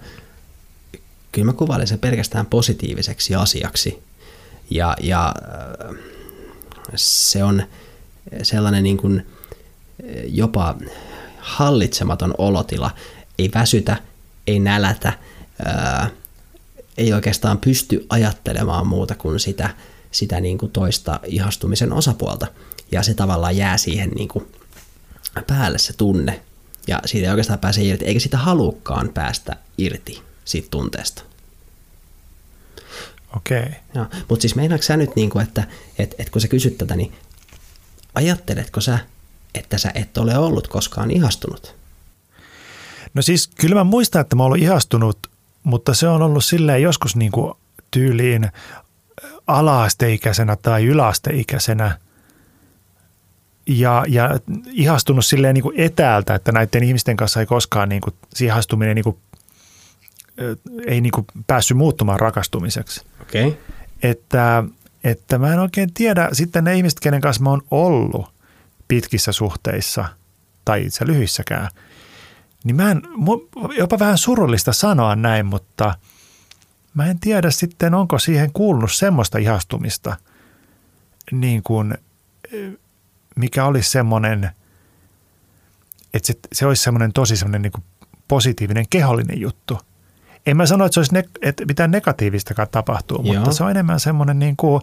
kyllä 1.32 1.46
mä 1.46 1.52
kuvailin 1.52 1.86
sen 1.86 1.98
pelkästään 1.98 2.46
positiiviseksi 2.46 3.34
asiaksi. 3.34 4.02
Ja, 4.70 4.96
ja 5.00 5.34
öö, 5.82 5.94
se 6.96 7.44
on 7.44 7.62
sellainen 8.42 8.82
niin 8.82 8.96
kuin 8.96 9.26
jopa 10.26 10.74
hallitsematon 11.38 12.34
olotila. 12.38 12.90
Ei 13.38 13.50
väsytä, 13.54 13.96
ei 14.46 14.58
nälätä, 14.58 15.12
öö, 15.66 16.06
ei 16.98 17.12
oikeastaan 17.12 17.58
pysty 17.58 18.06
ajattelemaan 18.08 18.86
muuta 18.86 19.14
kuin 19.14 19.40
sitä, 19.40 19.70
sitä 20.10 20.40
niin 20.40 20.58
kuin 20.58 20.72
toista 20.72 21.20
ihastumisen 21.26 21.92
osapuolta. 21.92 22.46
Ja 22.92 23.02
se 23.02 23.14
tavallaan 23.14 23.56
jää 23.56 23.76
siihen 23.76 24.10
niin 24.10 24.28
kuin 24.28 24.46
päälle 25.46 25.78
se 25.78 25.92
tunne. 25.92 26.40
Ja 26.86 27.00
siitä 27.04 27.26
ei 27.26 27.30
oikeastaan 27.30 27.58
pääse 27.58 27.82
irti, 27.82 28.04
eikä 28.04 28.20
sitä 28.20 28.38
halukkaan 28.38 29.10
päästä 29.14 29.56
irti 29.78 30.22
siitä 30.44 30.68
tunteesta. 30.70 31.22
Okei. 33.36 33.66
Joo. 33.94 34.06
Mutta 34.28 34.42
siis 34.42 34.54
meinaatko 34.54 34.82
sä 34.82 34.96
nyt, 34.96 35.16
niin 35.16 35.30
kuin, 35.30 35.42
että 35.42 35.64
et, 35.98 36.14
et 36.18 36.30
kun 36.30 36.40
sä 36.40 36.48
kysyt 36.48 36.78
tätä, 36.78 36.96
niin 36.96 37.12
ajatteletko 38.14 38.80
sä, 38.80 38.98
että 39.54 39.78
sä 39.78 39.92
et 39.94 40.18
ole 40.18 40.38
ollut 40.38 40.68
koskaan 40.68 41.10
ihastunut? 41.10 41.76
No 43.14 43.22
siis 43.22 43.46
kyllä 43.46 43.74
mä 43.74 43.84
muistan, 43.84 44.20
että 44.20 44.36
mä 44.36 44.42
oon 44.42 44.46
ollut 44.46 44.62
ihastunut, 44.62 45.18
mutta 45.62 45.94
se 45.94 46.08
on 46.08 46.22
ollut 46.22 46.44
silleen 46.44 46.82
joskus 46.82 47.16
niin 47.16 47.32
kuin 47.32 47.54
tyyliin 47.90 48.50
ala-asteikäisenä 49.46 50.56
tai 50.56 50.84
yläasteikäisenä 50.84 51.98
ja, 53.66 54.04
ja 54.08 54.40
ihastunut 54.70 55.26
silleen 55.26 55.54
niin 55.54 55.62
kuin 55.62 55.80
etäältä, 55.80 56.34
että 56.34 56.52
näiden 56.52 56.84
ihmisten 56.84 57.16
kanssa 57.16 57.40
ei 57.40 57.46
koskaan 57.46 57.88
niin 57.88 58.00
kuin, 58.00 58.14
se 58.34 58.44
ihastuminen 58.44 58.94
niin 58.94 59.04
kuin, 59.04 59.16
ei 60.86 61.00
niin 61.00 61.12
kuin 61.12 61.26
päässyt 61.46 61.76
muuttumaan 61.76 62.20
rakastumiseksi. 62.20 63.04
Okay. 63.22 63.52
Että, 64.02 64.64
että 65.04 65.38
mä 65.38 65.52
en 65.52 65.58
oikein 65.58 65.94
tiedä, 65.94 66.28
sitten 66.32 66.64
ne 66.64 66.76
ihmiset, 66.76 67.00
kenen 67.00 67.20
kanssa 67.20 67.42
mä 67.42 67.50
oon 67.50 67.62
ollut 67.70 68.32
pitkissä 68.92 69.32
suhteissa 69.32 70.04
tai 70.64 70.82
itse 70.82 71.06
lyhyissäkään, 71.06 71.68
Niin 72.64 72.76
mä 72.76 72.90
en, 72.90 73.02
jopa 73.78 73.98
vähän 73.98 74.18
surullista 74.18 74.72
sanoa 74.72 75.16
näin, 75.16 75.46
mutta 75.46 75.94
mä 76.94 77.06
en 77.06 77.20
tiedä 77.20 77.50
sitten, 77.50 77.94
onko 77.94 78.18
siihen 78.18 78.52
kuulunut 78.52 78.92
semmoista 78.92 79.38
ihastumista, 79.38 80.16
niin 81.30 81.62
kuin, 81.62 81.94
mikä 83.36 83.64
olisi 83.64 83.90
semmoinen, 83.90 84.50
että 86.14 86.26
se, 86.26 86.34
se 86.52 86.66
olisi 86.66 86.82
semmoinen 86.82 87.12
tosi 87.12 87.36
semmoinen 87.36 87.62
niin 87.62 87.72
kuin 87.72 87.84
positiivinen, 88.28 88.86
kehollinen 88.90 89.40
juttu. 89.40 89.78
En 90.46 90.56
mä 90.56 90.66
sano, 90.66 90.84
että 90.84 90.94
se 90.94 91.00
olisi 91.00 91.14
ne, 91.14 91.24
että 91.42 91.64
mitään 91.64 91.90
negatiivistakaan 91.90 92.68
tapahtuu, 92.70 93.22
Joo. 93.24 93.34
mutta 93.34 93.52
se 93.52 93.64
on 93.64 93.70
enemmän 93.70 94.00
semmoinen 94.00 94.38
niin 94.38 94.56
kuin, 94.56 94.82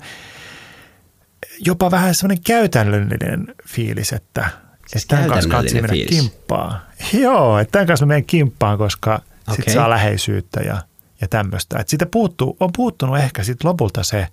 jopa 1.65 1.91
vähän 1.91 2.15
semmoinen 2.15 2.43
käytännöllinen 2.43 3.55
fiilis, 3.67 4.13
että, 4.13 4.49
siis 4.87 5.03
että 5.03 5.15
tämän 5.15 5.29
kanssa 5.29 5.49
katsi 5.49 5.81
mennä 5.81 6.05
kimppaan. 6.09 6.81
Joo, 7.13 7.59
että 7.59 7.71
tämän 7.71 7.87
kanssa 7.87 8.05
menen 8.05 8.25
kimppaan, 8.25 8.77
koska 8.77 9.15
okay. 9.15 9.55
sit 9.55 9.73
saa 9.73 9.89
läheisyyttä 9.89 10.59
ja, 10.59 10.81
ja 11.21 11.27
tämmöistä. 11.27 11.79
Että 11.79 11.89
siitä 11.89 12.05
puuttuu, 12.05 12.57
on 12.59 12.69
puuttunut 12.75 13.17
ehkä 13.17 13.43
sitten 13.43 13.69
lopulta 13.69 14.03
se, 14.03 14.27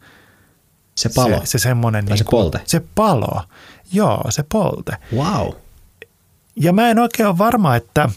se 0.95 1.09
palo. 1.14 1.40
Se, 1.40 1.47
se 1.47 1.59
semmoinen. 1.59 2.04
niin 2.04 2.18
se 2.18 2.25
kuin, 2.25 2.42
polte. 2.42 2.61
Se 2.64 2.83
palo. 2.95 3.42
Joo, 3.92 4.25
se 4.30 4.45
polte. 4.52 4.97
Wow. 5.14 5.52
Ja 6.56 6.73
mä 6.73 6.90
en 6.90 6.99
oikein 6.99 7.26
ole 7.26 7.38
varma, 7.38 7.76
että, 7.76 8.09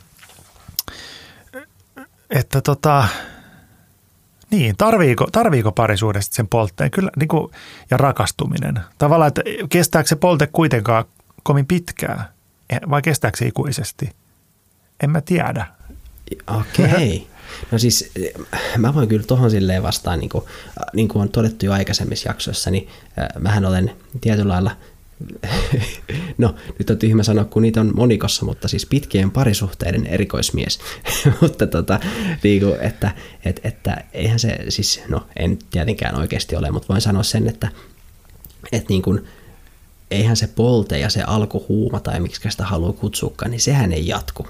että 2.30 2.62
tota, 2.62 3.08
niin, 4.52 4.78
tarviiko, 4.78 5.28
tarviiko 5.32 5.72
parisuudesta 5.72 6.36
sen 6.36 6.48
poltteen 6.48 6.92
Kyllä, 6.92 7.12
niin 7.16 7.28
kuin, 7.28 7.52
ja 7.92 7.98
rakastuminen? 7.98 8.80
Tavallaan, 8.98 9.28
että 9.28 9.42
kestääkö 9.70 10.10
se 10.10 10.16
polte 10.16 10.48
kuitenkaan 10.48 11.06
kovin 11.44 11.66
pitkään 11.66 12.26
vai 12.90 13.02
kestääkö 13.02 13.38
se 13.38 13.48
ikuisesti? 13.48 14.10
En 15.04 15.10
mä 15.10 15.22
tiedä. 15.22 15.66
Okei. 16.60 17.28
No 17.72 17.78
siis 17.78 18.12
mä 18.78 18.94
voin 18.94 19.10
kyllä 19.10 19.26
tuohon 19.26 19.52
silleen 19.52 19.84
vastaan, 19.84 20.20
niin 20.20 20.30
kuin, 20.30 20.44
niin 20.94 21.08
kuin 21.08 21.22
on 21.22 21.30
todettu 21.30 21.66
jo 21.66 21.74
aikaisemmissa 21.74 22.30
jaksoissa, 22.30 22.72
niin 22.72 22.88
mähän 23.40 23.66
olen 23.66 23.92
tietyllä 24.22 24.54
lailla– 24.54 24.72
no 26.38 26.56
nyt 26.80 26.90
on 26.90 26.98
tyhmä 26.98 27.24
sanoa, 27.24 27.46
kun 27.46 27.62
niitä 27.62 27.82
on 27.82 27.92
monikossa, 27.96 28.46
mutta 28.46 28.68
siis 28.68 28.86
pitkien 28.86 29.32
parisuhteiden 29.32 30.06
erikoismies. 30.06 30.80
mutta 31.42 31.68
tota, 31.68 32.00
niin 32.44 32.62
kuin, 32.62 32.76
että, 32.82 33.12
että, 33.46 33.68
että 33.68 34.04
eihän 34.14 34.40
se, 34.40 34.60
siis 34.70 35.02
no 35.08 35.28
en 35.40 35.58
tietenkään 35.70 36.16
oikeasti 36.16 36.56
ole, 36.56 36.72
mutta 36.72 36.88
voin 36.90 37.02
sanoa 37.02 37.24
sen, 37.24 37.48
että, 37.48 37.68
että 38.72 38.90
niin 38.90 39.02
kuin, 39.02 39.28
eihän 40.12 40.38
se 40.38 40.48
polte 40.48 41.00
ja 41.00 41.10
se 41.10 41.22
alkuhuuma 41.24 42.00
tai 42.00 42.20
miksi 42.20 42.52
sitä 42.52 42.66
haluaa 42.66 42.94
kutsukaan, 42.94 43.52
niin 43.52 43.62
sehän 43.62 43.92
ei 43.92 44.08
jatku. 44.08 44.48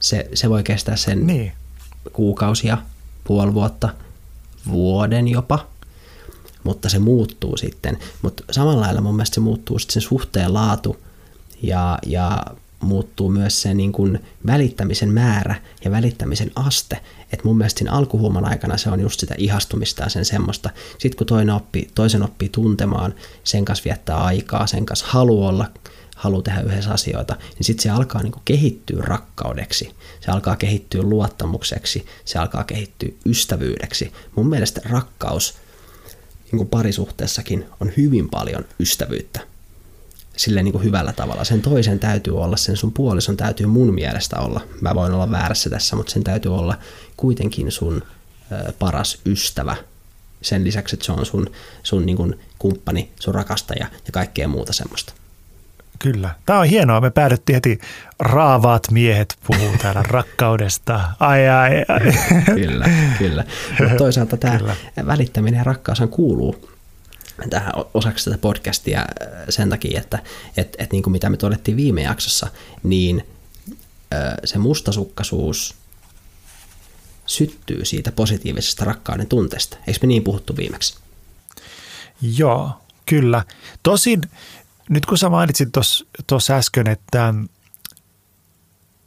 Se, 0.00 0.28
se 0.34 0.50
voi 0.50 0.62
kestää 0.62 0.96
sen 0.96 1.26
niin. 1.26 1.52
kuukausia, 2.12 2.78
puoli 3.24 3.54
vuotta, 3.54 3.88
vuoden 4.66 5.28
jopa– 5.28 5.66
mutta 6.64 6.88
se 6.88 6.98
muuttuu 6.98 7.56
sitten. 7.56 7.98
Mutta 8.22 8.44
samalla 8.50 8.80
lailla 8.80 9.00
mun 9.00 9.16
mielestä 9.16 9.34
se 9.34 9.40
muuttuu 9.40 9.78
sitten 9.78 9.92
sen 9.92 10.02
suhteen 10.02 10.54
laatu 10.54 10.96
ja, 11.62 11.98
ja 12.06 12.44
muuttuu 12.80 13.28
myös 13.28 13.62
se 13.62 13.74
niin 13.74 13.92
kuin 13.92 14.24
välittämisen 14.46 15.08
määrä 15.08 15.54
ja 15.84 15.90
välittämisen 15.90 16.50
aste. 16.54 17.00
Et 17.32 17.44
mun 17.44 17.58
mielestä 17.58 17.78
siinä 17.78 17.92
alkuhuoman 17.92 18.44
aikana 18.44 18.76
se 18.76 18.90
on 18.90 19.00
just 19.00 19.20
sitä 19.20 19.34
ihastumista 19.38 20.02
ja 20.02 20.08
sen 20.08 20.24
semmoista. 20.24 20.70
Sitten 20.98 21.18
kun 21.18 21.26
toinen 21.26 21.54
oppii, 21.54 21.90
toisen 21.94 22.22
oppii 22.22 22.48
tuntemaan, 22.48 23.14
sen 23.44 23.64
kanssa 23.64 23.84
viettää 23.84 24.16
aikaa, 24.16 24.66
sen 24.66 24.86
kanssa 24.86 25.06
haluaa 25.08 25.48
olla, 25.48 25.70
haluaa 26.16 26.42
tehdä 26.42 26.60
yhdessä 26.60 26.90
asioita, 26.90 27.36
niin 27.54 27.64
sitten 27.64 27.82
se 27.82 27.90
alkaa 27.90 28.22
niin 28.22 28.32
kuin 28.32 28.42
kehittyä 28.44 29.02
rakkaudeksi. 29.02 29.94
Se 30.20 30.30
alkaa 30.30 30.56
kehittyä 30.56 31.02
luottamukseksi, 31.02 32.06
se 32.24 32.38
alkaa 32.38 32.64
kehittyä 32.64 33.08
ystävyydeksi. 33.26 34.12
Mun 34.36 34.48
mielestä 34.48 34.80
rakkaus– 34.84 35.54
niin 36.52 36.56
kuin 36.56 36.68
parisuhteessakin 36.68 37.64
on 37.80 37.92
hyvin 37.96 38.30
paljon 38.30 38.64
ystävyyttä 38.80 39.40
sille 40.36 40.62
niin 40.62 40.72
kuin 40.72 40.84
hyvällä 40.84 41.12
tavalla. 41.12 41.44
Sen 41.44 41.62
toisen 41.62 41.98
täytyy 41.98 42.40
olla, 42.42 42.56
sen 42.56 42.76
sun 42.76 42.92
puolison 42.92 43.36
täytyy 43.36 43.66
mun 43.66 43.94
mielestä 43.94 44.40
olla, 44.40 44.60
mä 44.80 44.94
voin 44.94 45.12
olla 45.12 45.30
väärässä 45.30 45.70
tässä, 45.70 45.96
mutta 45.96 46.12
sen 46.12 46.24
täytyy 46.24 46.54
olla 46.54 46.78
kuitenkin 47.16 47.72
sun 47.72 48.02
paras 48.78 49.18
ystävä. 49.26 49.76
Sen 50.42 50.64
lisäksi, 50.64 50.96
että 50.96 51.06
se 51.06 51.12
on 51.12 51.26
sun, 51.26 51.50
sun 51.82 52.06
niin 52.06 52.16
kuin 52.16 52.40
kumppani, 52.58 53.10
sun 53.20 53.34
rakastaja 53.34 53.86
ja 54.06 54.12
kaikkea 54.12 54.48
muuta 54.48 54.72
semmoista. 54.72 55.12
Kyllä. 55.98 56.34
Tämä 56.46 56.58
on 56.58 56.66
hienoa. 56.66 57.00
Me 57.00 57.10
päädyttiin 57.10 57.54
heti 57.54 57.78
raavaat 58.20 58.90
miehet 58.90 59.38
puhuu 59.46 59.76
täällä 59.82 60.02
rakkaudesta. 60.18 61.00
Ai, 61.20 61.48
ai, 61.48 61.70
ai. 61.88 62.12
Kyllä, 62.44 62.90
kyllä. 63.18 63.44
Mutta 63.80 63.96
toisaalta 63.96 64.36
tämä 64.36 64.58
kyllä. 64.58 64.76
välittäminen 65.06 65.58
ja 65.58 65.64
rakkaushan 65.64 66.08
kuuluu 66.08 66.68
tähän 67.50 67.72
osaksi 67.94 68.24
tätä 68.24 68.38
podcastia 68.38 69.00
äh, 69.00 69.06
sen 69.48 69.70
takia, 69.70 70.00
että 70.00 70.18
et, 70.56 70.76
et 70.78 70.92
niin 70.92 71.02
kuin 71.02 71.12
mitä 71.12 71.30
me 71.30 71.36
todettiin 71.36 71.76
viime 71.76 72.02
jaksossa, 72.02 72.46
niin 72.82 73.26
äh, 74.14 74.34
se 74.44 74.58
mustasukkaisuus 74.58 75.74
syttyy 77.26 77.84
siitä 77.84 78.12
positiivisesta 78.12 78.84
rakkauden 78.84 79.26
tunteesta. 79.26 79.76
Eikö 79.86 79.98
me 80.02 80.06
niin 80.06 80.24
puhuttu 80.24 80.56
viimeksi? 80.56 80.98
Joo, 82.22 82.70
kyllä. 83.06 83.44
Tosin 83.82 84.20
nyt 84.88 85.06
kun 85.06 85.18
sä 85.18 85.28
mainitsit 85.28 85.68
tuossa 86.26 86.56
äsken, 86.56 86.88
että, 86.88 87.34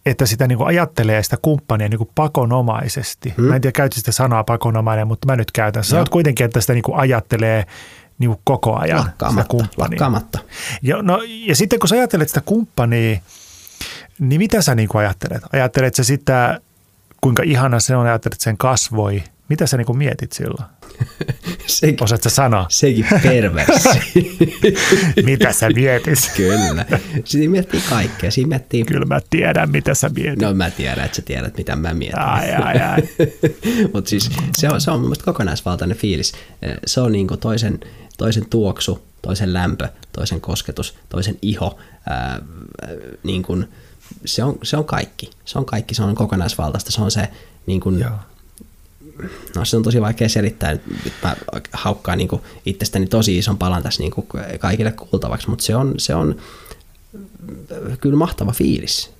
että 0.05 0.25
sitä 0.25 0.47
niin 0.47 0.57
kuin 0.57 0.67
ajattelee 0.67 1.23
sitä 1.23 1.37
kumppania 1.41 1.89
niin 1.89 1.97
kuin 1.97 2.09
pakonomaisesti. 2.15 3.33
Hmm. 3.37 3.45
Mä 3.45 3.55
en 3.55 3.61
tiedä, 3.61 3.71
käytit 3.71 3.97
sitä 3.97 4.11
sanaa 4.11 4.43
pakonomainen, 4.43 5.07
mutta 5.07 5.27
mä 5.27 5.35
nyt 5.35 5.51
käytän. 5.51 5.83
Sä 5.83 6.03
kuitenkin, 6.11 6.45
että 6.45 6.61
sitä 6.61 6.73
niin 6.73 6.83
kuin 6.83 6.99
ajattelee 6.99 7.65
niin 8.19 8.29
kuin 8.29 8.39
koko 8.43 8.75
ajan 8.75 8.97
lakkaamatta, 8.97 9.41
sitä 9.41 9.49
kumppania. 9.49 9.91
Lakkaamatta. 9.91 10.39
Ja, 10.81 11.01
no, 11.01 11.21
ja 11.27 11.55
sitten 11.55 11.79
kun 11.79 11.89
sä 11.89 11.95
ajattelet 11.95 12.27
sitä 12.27 12.41
kumppania, 12.41 13.19
niin 14.19 14.41
mitä 14.41 14.61
sä 14.61 14.75
niin 14.75 14.89
kuin 14.89 14.99
ajattelet? 14.99 15.43
Ajattelet 15.53 15.95
sä 15.95 16.03
sitä, 16.03 16.59
kuinka 17.21 17.43
ihana 17.43 17.79
se 17.79 17.95
on, 17.95 18.05
ajattelet 18.05 18.41
sen 18.41 18.57
kasvoi. 18.57 19.23
Mitä 19.51 19.67
sä 19.67 19.77
niin 19.77 19.85
kuin 19.85 19.97
mietit 19.97 20.31
silloin? 20.31 20.63
sekin, 21.67 22.03
Osaatko 22.03 22.29
sanoa? 22.29 22.65
Sekin 22.69 23.05
perversi. 23.23 23.89
mitä 25.25 25.51
sä 25.51 25.69
mietit? 25.69 26.31
Kyllä. 26.37 26.85
Siinä 27.25 27.51
miettii 27.51 27.81
kaikkea. 27.89 28.31
Siinä 28.31 28.47
miettii... 28.47 28.83
Kyllä 28.83 29.05
mä 29.05 29.21
tiedän, 29.29 29.71
mitä 29.71 29.93
sä 29.93 30.09
mietit. 30.09 30.41
No 30.41 30.53
mä 30.53 30.69
tiedän, 30.69 31.05
että 31.05 31.15
sä 31.15 31.21
tiedät, 31.21 31.57
mitä 31.57 31.75
mä 31.75 31.93
mietin. 31.93 32.19
Ai, 32.19 32.51
ai, 32.51 32.77
ai. 32.81 33.01
Mutta 33.93 34.09
siis 34.09 34.31
se 34.57 34.69
on, 34.69 34.81
se 34.81 34.91
on 34.91 34.99
mun 34.99 35.07
mielestä 35.07 35.25
kokonaisvaltainen 35.25 35.97
fiilis. 35.97 36.33
Se 36.85 37.01
on 37.01 37.11
niinku 37.11 37.37
toisen, 37.37 37.79
toisen 38.17 38.45
tuoksu, 38.49 39.07
toisen 39.21 39.53
lämpö, 39.53 39.89
toisen 40.11 40.41
kosketus, 40.41 40.97
toisen 41.09 41.35
iho. 41.41 41.79
Ää, 42.09 42.41
niin 43.23 43.43
kun, 43.43 43.67
se, 44.25 44.43
on, 44.43 44.57
se 44.63 44.77
on 44.77 44.85
kaikki. 44.85 45.29
Se 45.45 45.59
on 45.59 45.65
kaikki, 45.65 45.95
se 45.95 46.03
on 46.03 46.15
kokonaisvaltaista. 46.15 46.91
Se 46.91 47.01
on 47.01 47.11
se 47.11 47.27
niin 47.65 47.79
kun, 47.79 47.99
Joo 47.99 48.30
no 49.55 49.65
se 49.65 49.77
on 49.77 49.83
tosi 49.83 50.01
vaikea 50.01 50.29
selittää, 50.29 50.71
nyt 51.03 51.13
mä 51.23 51.35
haukkaan 51.73 52.17
niin 52.17 52.29
itsestäni 52.65 53.05
tosi 53.05 53.37
ison 53.37 53.57
palan 53.57 53.83
tässä 53.83 54.03
niin 54.03 54.11
kaikille 54.59 54.91
kuultavaksi, 54.91 55.49
mutta 55.49 55.65
se 55.65 55.75
on, 55.75 55.93
se 55.97 56.15
on 56.15 56.35
kyllä 58.01 58.17
mahtava 58.17 58.51
fiilis. 58.51 59.11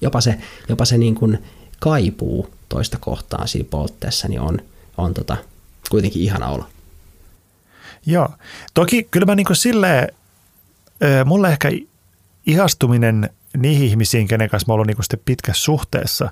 Jopa 0.00 0.20
se, 0.20 0.38
jopa 0.68 0.84
se 0.84 0.98
niin 0.98 1.14
kuin 1.14 1.44
kaipuu 1.78 2.50
toista 2.68 2.98
kohtaan 3.00 3.48
siinä 3.48 3.68
poltteessa 3.70 4.28
niin 4.28 4.40
on, 4.40 4.58
on 4.96 5.14
tota, 5.14 5.36
kuitenkin 5.90 6.22
ihana 6.22 6.48
olo. 6.48 6.64
Joo, 8.06 8.28
toki 8.74 9.02
kyllä 9.10 9.26
mä 9.26 9.34
niin 9.34 9.46
kuin 9.46 9.56
silleen, 9.56 10.08
mulle 11.24 11.48
ehkä 11.48 11.70
ihastuminen 12.46 13.30
niihin 13.56 13.88
ihmisiin, 13.88 14.28
kenen 14.28 14.50
kanssa 14.50 14.72
mä 14.72 14.74
oon 14.74 14.86
niin 14.86 15.20
pitkässä 15.24 15.62
suhteessa, 15.62 16.30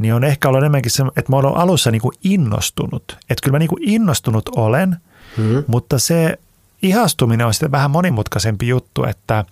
niin 0.00 0.14
on 0.14 0.24
ehkä 0.24 0.48
ollut 0.48 0.58
enemmänkin 0.58 0.90
se, 0.90 1.02
että 1.16 1.32
mä 1.32 1.36
olen 1.36 1.56
alussa 1.56 1.90
niin 1.90 2.02
kuin 2.02 2.12
innostunut. 2.24 3.18
Että 3.30 3.42
kyllä 3.42 3.54
mä 3.54 3.58
niin 3.58 3.68
kuin 3.68 3.88
innostunut 3.88 4.48
olen, 4.56 4.96
hmm. 5.36 5.64
mutta 5.66 5.98
se 5.98 6.38
ihastuminen 6.82 7.46
on 7.46 7.54
sitten 7.54 7.72
vähän 7.72 7.90
monimutkaisempi 7.90 8.68
juttu, 8.68 9.04
että 9.04 9.44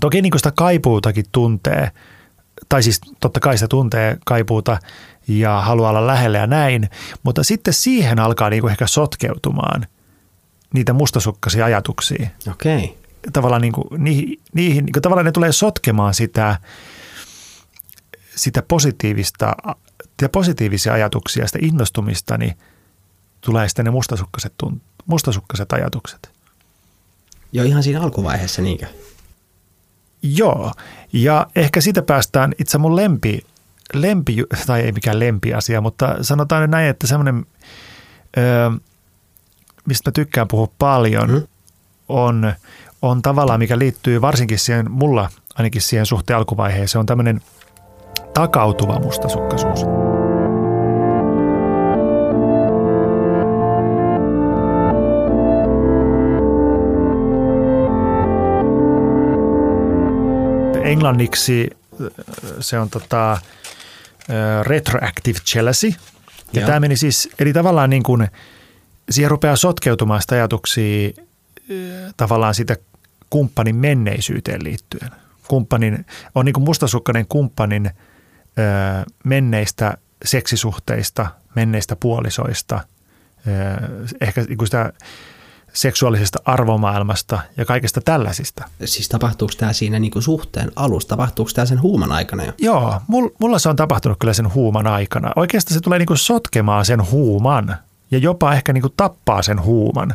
toki 0.00 0.22
niin 0.22 0.30
kuin 0.30 0.38
sitä 0.38 0.52
kaipuutakin 0.56 1.24
tuntee, 1.32 1.90
tai 2.68 2.82
siis 2.82 3.00
totta 3.20 3.40
kai 3.40 3.58
sitä 3.58 3.68
tuntee 3.68 4.18
kaipuuta 4.24 4.78
ja 5.28 5.60
haluaa 5.60 5.90
olla 5.90 6.06
lähellä 6.06 6.38
ja 6.38 6.46
näin, 6.46 6.90
mutta 7.22 7.42
sitten 7.42 7.74
siihen 7.74 8.18
alkaa 8.18 8.50
niin 8.50 8.60
kuin 8.60 8.70
ehkä 8.70 8.86
sotkeutumaan 8.86 9.86
niitä 10.74 10.92
mustasukkaisia 10.92 11.64
ajatuksia. 11.64 12.28
Okei. 12.50 12.84
Okay. 12.84 12.96
Tavallaan, 13.32 13.62
niin 13.62 13.72
kuin, 13.72 13.86
niihin, 13.98 14.40
niihin, 14.54 14.84
niin 14.84 14.92
kuin, 14.92 15.02
tavallaan 15.02 15.24
ne 15.24 15.32
tulee 15.32 15.52
sotkemaan 15.52 16.14
sitä, 16.14 16.56
sitä 18.36 18.62
positiivista 18.62 19.52
ja 20.22 20.28
positiivisia 20.28 20.92
ajatuksia, 20.92 21.46
sitä 21.46 21.58
innostumista, 21.62 22.38
niin 22.38 22.58
tulee 23.40 23.68
sitten 23.68 23.84
ne 23.84 23.90
mustasukkaiset, 23.90 24.52
mustasukkaiset 25.06 25.72
ajatukset. 25.72 26.30
Jo 27.52 27.62
ihan 27.62 27.82
siinä 27.82 28.00
alkuvaiheessa 28.00 28.62
niinkö? 28.62 28.86
Joo, 30.22 30.72
ja 31.12 31.46
ehkä 31.56 31.80
siitä 31.80 32.02
päästään 32.02 32.52
itse 32.58 32.78
mun 32.78 32.96
lempi, 32.96 33.40
lempi, 33.94 34.36
tai 34.66 34.80
ei 34.80 34.92
mikään 34.92 35.18
lempiasia, 35.18 35.80
mutta 35.80 36.16
sanotaan 36.20 36.62
nyt 36.62 36.70
näin, 36.70 36.88
että 36.88 37.06
semmoinen, 37.06 37.46
öö, 38.38 38.70
mistä 39.86 40.10
mä 40.10 40.12
tykkään 40.12 40.48
puhua 40.48 40.68
paljon, 40.78 41.30
mm. 41.30 41.46
on, 42.08 42.52
on 43.02 43.22
tavallaan, 43.22 43.58
mikä 43.58 43.78
liittyy 43.78 44.20
varsinkin 44.20 44.58
siihen, 44.58 44.90
mulla 44.90 45.30
ainakin 45.54 45.82
siihen 45.82 46.06
suhteen 46.06 46.36
alkuvaiheeseen, 46.36 47.00
on 47.00 47.06
tämmöinen 47.06 47.40
takautuva 48.34 48.98
mustasukkaisuus. 48.98 49.84
Englanniksi 60.84 61.70
se 62.60 62.78
on 62.78 62.90
tota, 62.90 63.38
retroactive 64.62 65.38
jealousy. 65.54 65.86
Ja 66.52 66.60
Joo. 66.60 66.66
tämä 66.66 66.80
meni 66.80 66.96
siis, 66.96 67.28
eli 67.38 67.52
tavallaan 67.52 67.90
niin 67.90 68.02
kuin, 68.02 68.28
siihen 69.10 69.30
rupeaa 69.30 69.56
sotkeutumaan 69.56 70.22
sitä 70.22 70.34
ajatuksia 70.34 71.10
tavallaan 72.16 72.54
sitä 72.54 72.76
kumppanin 73.30 73.76
menneisyyteen 73.76 74.64
liittyen. 74.64 75.10
Kumppanin, 75.52 76.06
on 76.34 76.44
niin 76.44 76.52
kuin 76.52 76.64
mustasukkainen 76.64 77.26
kumppanin 77.26 77.90
menneistä 79.24 79.96
seksisuhteista, 80.24 81.26
menneistä 81.54 81.96
puolisoista, 81.96 82.80
ehkä 84.20 84.42
niin 84.42 84.58
kuin 84.58 84.68
sitä 84.68 84.92
seksuaalisesta 85.72 86.38
arvomaailmasta 86.44 87.38
ja 87.56 87.64
kaikesta 87.64 88.00
tällaisista. 88.00 88.64
Siis 88.84 89.08
tapahtuuko 89.08 89.54
tämä 89.58 89.72
siinä 89.72 89.98
niinku 89.98 90.20
suhteen 90.20 90.70
alussa? 90.76 91.08
Tapahtuuko 91.08 91.50
tämä 91.54 91.66
sen 91.66 91.82
huuman 91.82 92.12
aikana 92.12 92.44
jo? 92.44 92.52
Joo, 92.58 93.00
mulla 93.38 93.58
se 93.58 93.68
on 93.68 93.76
tapahtunut 93.76 94.18
kyllä 94.18 94.32
sen 94.32 94.54
huuman 94.54 94.86
aikana. 94.86 95.32
Oikeastaan 95.36 95.74
se 95.74 95.80
tulee 95.80 95.98
niinku 95.98 96.16
sotkemaan 96.16 96.84
sen 96.84 97.10
huuman 97.10 97.76
ja 98.10 98.18
jopa 98.18 98.54
ehkä 98.54 98.72
niinku 98.72 98.88
tappaa 98.96 99.42
sen 99.42 99.62
huuman. 99.62 100.14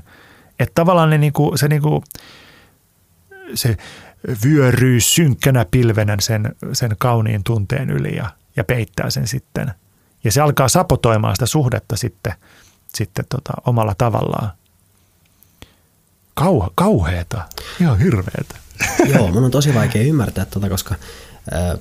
Että 0.60 0.72
tavallaan 0.76 1.10
ne 1.10 1.18
niinku, 1.18 1.52
se, 1.56 1.68
niinku, 1.68 2.04
se 3.54 3.78
vyöryy 4.46 5.00
synkkänä 5.00 5.66
pilvenä 5.72 6.18
sen, 6.20 6.56
sen 6.74 6.96
kauniin 6.98 7.44
tunteen 7.44 7.90
yli 7.90 8.16
ja, 8.16 8.30
ja 8.56 8.64
peittää 8.64 9.10
sen 9.10 9.28
sitten. 9.28 9.72
Ja 10.24 10.32
se 10.32 10.42
alkaa 10.42 10.68
sapotoimaan 10.68 11.36
sitä 11.36 11.46
suhdetta 11.46 11.96
sitten, 11.96 12.34
sitten 12.96 13.26
tota, 13.30 13.54
omalla 13.66 13.96
tavallaan. 13.98 14.52
Kau, 16.34 16.62
kauheeta, 16.76 17.42
ihan 17.82 18.00
hirveetä. 18.00 18.56
Joo, 19.14 19.28
mun 19.28 19.44
on 19.44 19.52
tosi 19.52 19.74
vaikea 19.74 20.04
ymmärtää 20.04 20.46
tota, 20.46 20.70
koska 20.70 20.96
äh, 21.54 21.80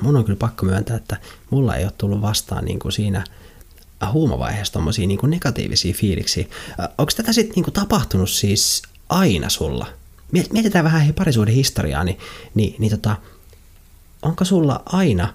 mun 0.00 0.16
on 0.16 0.24
kyllä 0.24 0.38
pakko 0.38 0.66
myöntää, 0.66 0.96
että 0.96 1.16
mulla 1.50 1.76
ei 1.76 1.84
ole 1.84 1.92
tullut 1.98 2.20
vastaan 2.20 2.64
niin 2.64 2.78
kuin 2.78 2.92
siinä 2.92 3.24
huumavaiheessa 4.12 4.72
tommosia 4.72 5.06
niin 5.06 5.18
negatiivisia 5.22 5.94
fiiliksiä. 5.94 6.46
Onko 6.98 7.12
tätä 7.16 7.32
sitten 7.32 7.62
niin 7.62 7.72
tapahtunut 7.72 8.30
siis 8.30 8.82
aina 9.08 9.48
sulla? 9.48 9.86
Mietitään 10.52 10.84
vähän 10.84 11.14
parisuuden 11.14 11.54
historiaa, 11.54 12.04
niin, 12.04 12.18
niin, 12.54 12.74
niin 12.78 12.90
tota, 12.90 13.16
onko 14.22 14.44
sulla 14.44 14.82
aina 14.86 15.34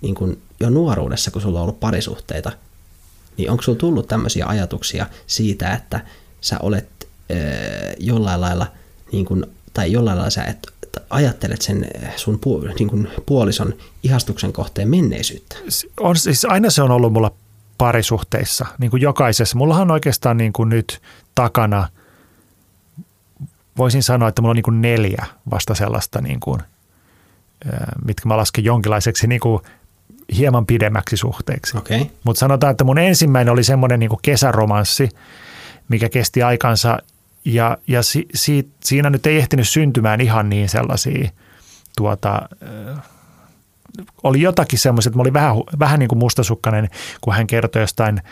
niin 0.00 0.14
kuin 0.14 0.42
jo 0.60 0.70
nuoruudessa, 0.70 1.30
kun 1.30 1.42
sulla 1.42 1.58
on 1.58 1.62
ollut 1.62 1.80
parisuhteita, 1.80 2.52
niin 3.36 3.50
onko 3.50 3.62
sulla 3.62 3.78
tullut 3.78 4.08
tämmöisiä 4.08 4.46
ajatuksia 4.46 5.06
siitä, 5.26 5.72
että 5.74 6.00
sä 6.40 6.58
olet 6.62 7.08
jollain 7.98 8.40
lailla, 8.40 8.66
niin 9.12 9.24
kuin, 9.24 9.46
tai 9.74 9.92
jollain 9.92 10.16
lailla 10.16 10.30
sä 10.30 10.44
et, 10.44 10.66
ajattelet 11.10 11.62
sen 11.62 11.86
sun 12.16 12.38
pu, 12.38 12.60
niin 12.78 12.88
kuin 12.88 13.08
puolison 13.26 13.74
ihastuksen 14.02 14.52
kohteen 14.52 14.88
menneisyyttä? 14.88 15.56
On, 16.00 16.16
siis 16.16 16.44
aina 16.44 16.70
se 16.70 16.82
on 16.82 16.90
ollut 16.90 17.12
mulla 17.12 17.32
parisuhteissa, 17.78 18.66
niin 18.78 18.90
kuin 18.90 19.02
jokaisessa. 19.02 19.58
Mullahan 19.58 19.82
on 19.82 19.90
oikeastaan 19.90 20.36
niin 20.36 20.52
kuin 20.52 20.68
nyt 20.68 21.02
takana, 21.34 21.88
voisin 23.76 24.02
sanoa, 24.02 24.28
että 24.28 24.42
mulla 24.42 24.50
on 24.50 24.56
niin 24.56 24.62
kuin 24.62 24.82
neljä 24.82 25.26
vasta 25.50 25.74
sellaista, 25.74 26.20
niin 26.20 26.40
kuin, 26.40 26.60
mitkä 28.04 28.28
mä 28.28 28.36
lasken 28.36 28.64
jonkinlaiseksi 28.64 29.26
niin 29.26 29.40
kuin 29.40 29.62
hieman 30.36 30.66
pidemmäksi 30.66 31.16
suhteeksi. 31.16 31.78
Okay. 31.78 32.06
Mutta 32.24 32.40
sanotaan, 32.40 32.70
että 32.70 32.84
mun 32.84 32.98
ensimmäinen 32.98 33.52
oli 33.52 33.64
semmoinen 33.64 34.00
niin 34.00 34.10
kesäromanssi, 34.22 35.08
mikä 35.88 36.08
kesti 36.08 36.42
aikansa 36.42 36.98
ja, 37.44 37.78
ja 37.86 38.02
si, 38.02 38.26
si, 38.34 38.70
siinä 38.84 39.10
nyt 39.10 39.26
ei 39.26 39.36
ehtinyt 39.36 39.68
syntymään 39.68 40.20
ihan 40.20 40.48
niin 40.48 40.68
sellaisia, 40.68 41.30
tuota, 41.96 42.48
äh, 42.62 43.02
oli 44.22 44.40
jotakin 44.40 44.78
semmoisia, 44.78 45.08
että 45.10 45.18
mä 45.18 45.22
olin 45.22 45.34
vähän, 45.34 45.56
vähän 45.78 45.98
niin 45.98 46.08
kuin 46.08 46.18
mustasukkainen, 46.18 46.88
kun 47.20 47.34
hän 47.34 47.46
kertoi 47.46 47.82
jostain 47.82 48.22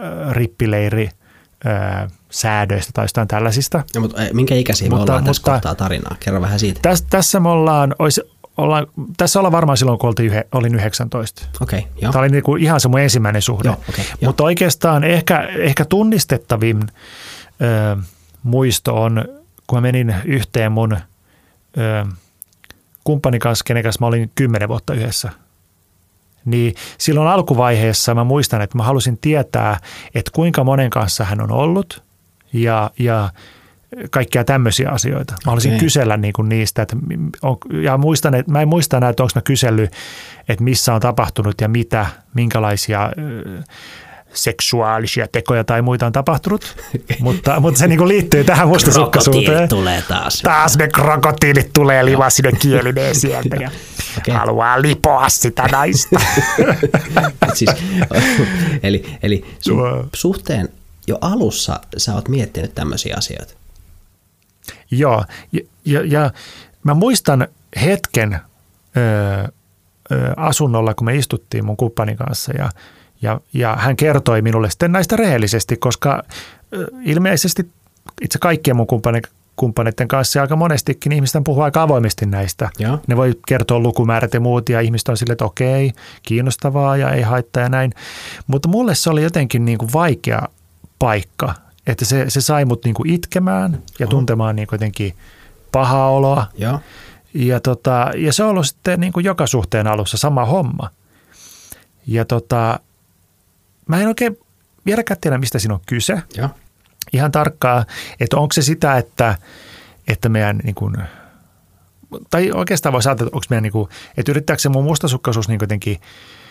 äh, 0.00 0.32
rippileiri 0.32 1.10
säädöistä 2.30 2.90
tai 2.94 3.04
jostain 3.04 3.28
tällaisista. 3.28 3.84
No, 3.94 4.00
mutta 4.00 4.16
minkä 4.32 4.54
ikäisiä 4.54 4.88
mutta, 4.88 4.96
me 4.96 5.02
ollaan 5.02 5.22
mutta, 5.22 5.30
tässä 5.30 5.52
kohtaa 5.52 5.74
tarinaa? 5.74 6.16
Kerro 6.20 6.40
vähän 6.40 6.58
siitä. 6.58 6.80
Täs, 6.82 7.02
tässä 7.02 7.40
me 7.40 7.48
ollaan, 7.48 7.94
olisi, 7.98 8.22
ollaan, 8.56 8.86
tässä 9.16 9.38
ollaan 9.38 9.52
varmaan 9.52 9.76
silloin, 9.76 9.98
kun 9.98 10.08
oltiin 10.08 10.26
yhe, 10.26 10.46
olin 10.52 10.74
19. 10.74 11.46
Okei, 11.60 11.78
okay, 11.78 11.90
joo. 12.02 12.12
Tämä 12.12 12.22
oli 12.22 12.28
niin 12.28 12.42
kuin 12.42 12.62
ihan 12.62 12.80
se 12.80 12.88
mun 12.88 13.00
ensimmäinen 13.00 13.42
suhde. 13.42 13.68
Joo, 13.68 13.80
okay, 13.88 14.04
Mutta 14.24 14.44
oikeastaan 14.44 15.04
ehkä, 15.04 15.40
ehkä 15.58 15.84
tunnistettavin 15.84 16.80
ö, 17.62 17.96
muisto 18.42 19.02
on, 19.02 19.24
kun 19.66 19.76
mä 19.76 19.80
menin 19.80 20.14
yhteen 20.24 20.72
mun 20.72 20.96
ö, 21.78 22.06
kumppanin 23.04 23.40
kanssa, 23.40 23.64
kenen 23.64 23.82
kanssa 23.82 24.00
mä 24.00 24.06
olin 24.06 24.30
kymmenen 24.34 24.68
vuotta 24.68 24.94
yhdessä. 24.94 25.30
Niin 26.46 26.74
silloin 26.98 27.28
alkuvaiheessa 27.28 28.14
mä 28.14 28.24
muistan, 28.24 28.62
että 28.62 28.78
mä 28.78 28.84
halusin 28.84 29.18
tietää, 29.18 29.80
että 30.14 30.30
kuinka 30.34 30.64
monen 30.64 30.90
kanssa 30.90 31.24
hän 31.24 31.40
on 31.40 31.52
ollut 31.52 32.02
ja, 32.52 32.90
ja 32.98 33.30
kaikkia 34.10 34.44
tämmöisiä 34.44 34.90
asioita. 34.90 35.32
Mä 35.32 35.38
haluaisin 35.44 35.70
okay. 35.70 35.80
kysellä 35.80 36.16
niin 36.16 36.32
kuin 36.32 36.48
niistä, 36.48 36.82
että 36.82 36.96
on, 37.42 37.56
ja 37.82 37.98
muistan, 37.98 38.34
että 38.34 38.52
mä 38.52 38.62
en 38.62 38.68
muista 38.68 39.00
näitä, 39.00 39.22
onko 39.22 39.32
mä 39.34 39.42
kysellyt, 39.42 39.92
että 40.48 40.64
missä 40.64 40.94
on 40.94 41.00
tapahtunut 41.00 41.60
ja 41.60 41.68
mitä, 41.68 42.06
minkälaisia 42.34 43.10
seksuaalisia 44.36 45.28
tekoja 45.28 45.64
tai 45.64 45.82
muita 45.82 46.06
on 46.06 46.12
tapahtunut, 46.12 46.76
mutta, 47.20 47.60
mutta 47.60 47.78
se 47.78 47.88
niin 47.88 48.08
liittyy 48.08 48.44
tähän 48.44 48.68
mustasukkaisuuteen. 48.68 49.68
tulee 49.68 50.02
taas. 50.08 50.40
Taas 50.42 50.78
ne 50.78 50.88
krokotiilit 50.88 51.72
tulee 51.72 52.04
livasinen 52.04 52.56
kielineen 52.56 53.14
sieltä 53.20 53.56
ja 53.56 53.70
okay. 54.18 54.34
haluaa 54.34 54.82
lipoa 54.82 55.28
sitä 55.28 55.62
naista. 55.72 56.20
siis, 57.54 57.70
eli 58.82 59.04
eli 59.22 59.44
su- 59.60 60.08
suhteen 60.12 60.68
jo 61.06 61.18
alussa 61.20 61.80
sä 61.96 62.14
oot 62.14 62.28
miettinyt 62.28 62.74
tämmöisiä 62.74 63.14
asioita. 63.18 63.54
Joo, 64.90 65.24
ja, 65.52 65.60
ja, 65.84 66.04
ja 66.04 66.30
mä 66.82 66.94
muistan 66.94 67.48
hetken 67.84 68.40
ö, 68.96 69.00
ö, 70.12 70.32
asunnolla, 70.36 70.94
kun 70.94 71.04
me 71.04 71.16
istuttiin 71.16 71.64
mun 71.64 71.76
kumppanin 71.76 72.16
kanssa 72.16 72.52
ja– 72.52 72.70
ja, 73.22 73.40
ja 73.52 73.76
hän 73.76 73.96
kertoi 73.96 74.42
minulle 74.42 74.70
sitten 74.70 74.92
näistä 74.92 75.16
rehellisesti, 75.16 75.76
koska 75.76 76.22
ilmeisesti 77.04 77.70
itse 78.20 78.38
kaikkien 78.38 78.76
mun 78.76 78.86
kumppaneiden 79.56 80.08
kanssa 80.08 80.40
aika 80.40 80.56
monestikin 80.56 81.12
ihmisten 81.12 81.44
puhuu 81.44 81.62
aika 81.62 81.82
avoimesti 81.82 82.26
näistä. 82.26 82.70
Ja. 82.78 82.98
Ne 83.06 83.16
voi 83.16 83.34
kertoa 83.48 83.78
lukumäärät 83.78 84.34
ja 84.34 84.40
muut 84.40 84.68
ja 84.68 84.80
ihmiset 84.80 85.08
on 85.08 85.16
sille, 85.16 85.32
että 85.32 85.44
okei, 85.44 85.92
kiinnostavaa 86.22 86.96
ja 86.96 87.10
ei 87.10 87.22
haittaa 87.22 87.62
ja 87.62 87.68
näin. 87.68 87.92
Mutta 88.46 88.68
mulle 88.68 88.94
se 88.94 89.10
oli 89.10 89.22
jotenkin 89.22 89.64
niin 89.64 89.78
kuin 89.78 89.92
vaikea 89.92 90.42
paikka, 90.98 91.54
että 91.86 92.04
se, 92.04 92.24
se 92.28 92.40
sai 92.40 92.64
mut 92.64 92.84
niin 92.84 92.94
kuin 92.94 93.10
itkemään 93.10 93.82
ja 93.98 94.06
tuntemaan 94.06 94.56
niin 94.56 94.68
kuin 94.68 94.76
jotenkin 94.76 95.14
pahaa 95.72 96.10
oloa. 96.10 96.46
Ja. 96.58 96.78
Ja, 97.34 97.60
tota, 97.60 98.10
ja 98.16 98.32
se 98.32 98.44
on 98.44 98.50
ollut 98.50 98.66
sitten 98.66 99.00
niin 99.00 99.12
kuin 99.12 99.24
joka 99.24 99.46
suhteen 99.46 99.86
alussa 99.86 100.16
sama 100.16 100.44
homma. 100.44 100.90
Ja 102.06 102.24
tota, 102.24 102.80
mä 103.86 104.00
en 104.00 104.08
oikein 104.08 104.38
vieläkään 104.86 105.20
tiedä, 105.20 105.38
mistä 105.38 105.58
siinä 105.58 105.74
on 105.74 105.80
kyse. 105.86 106.22
Ja. 106.36 106.48
Ihan 107.12 107.32
tarkkaa, 107.32 107.84
että 108.20 108.36
onko 108.36 108.52
se 108.52 108.62
sitä, 108.62 108.96
että, 108.96 109.34
että 110.08 110.28
meidän 110.28 110.60
niin 110.64 110.74
kuin, 110.74 110.96
tai 112.30 112.52
oikeastaan 112.52 112.92
voisi 112.92 113.08
ajatella, 113.08 113.28
että 113.28 113.36
onko 113.36 113.46
meidän, 113.50 113.62
niin 113.62 113.72
kuin, 113.72 113.88
että 114.16 114.32
yrittääkö 114.32 114.62
se 114.62 114.68
mun 114.68 114.84
mustasukkaisuus 114.84 115.48
niin 115.48 115.58
jotenkin 115.60 116.00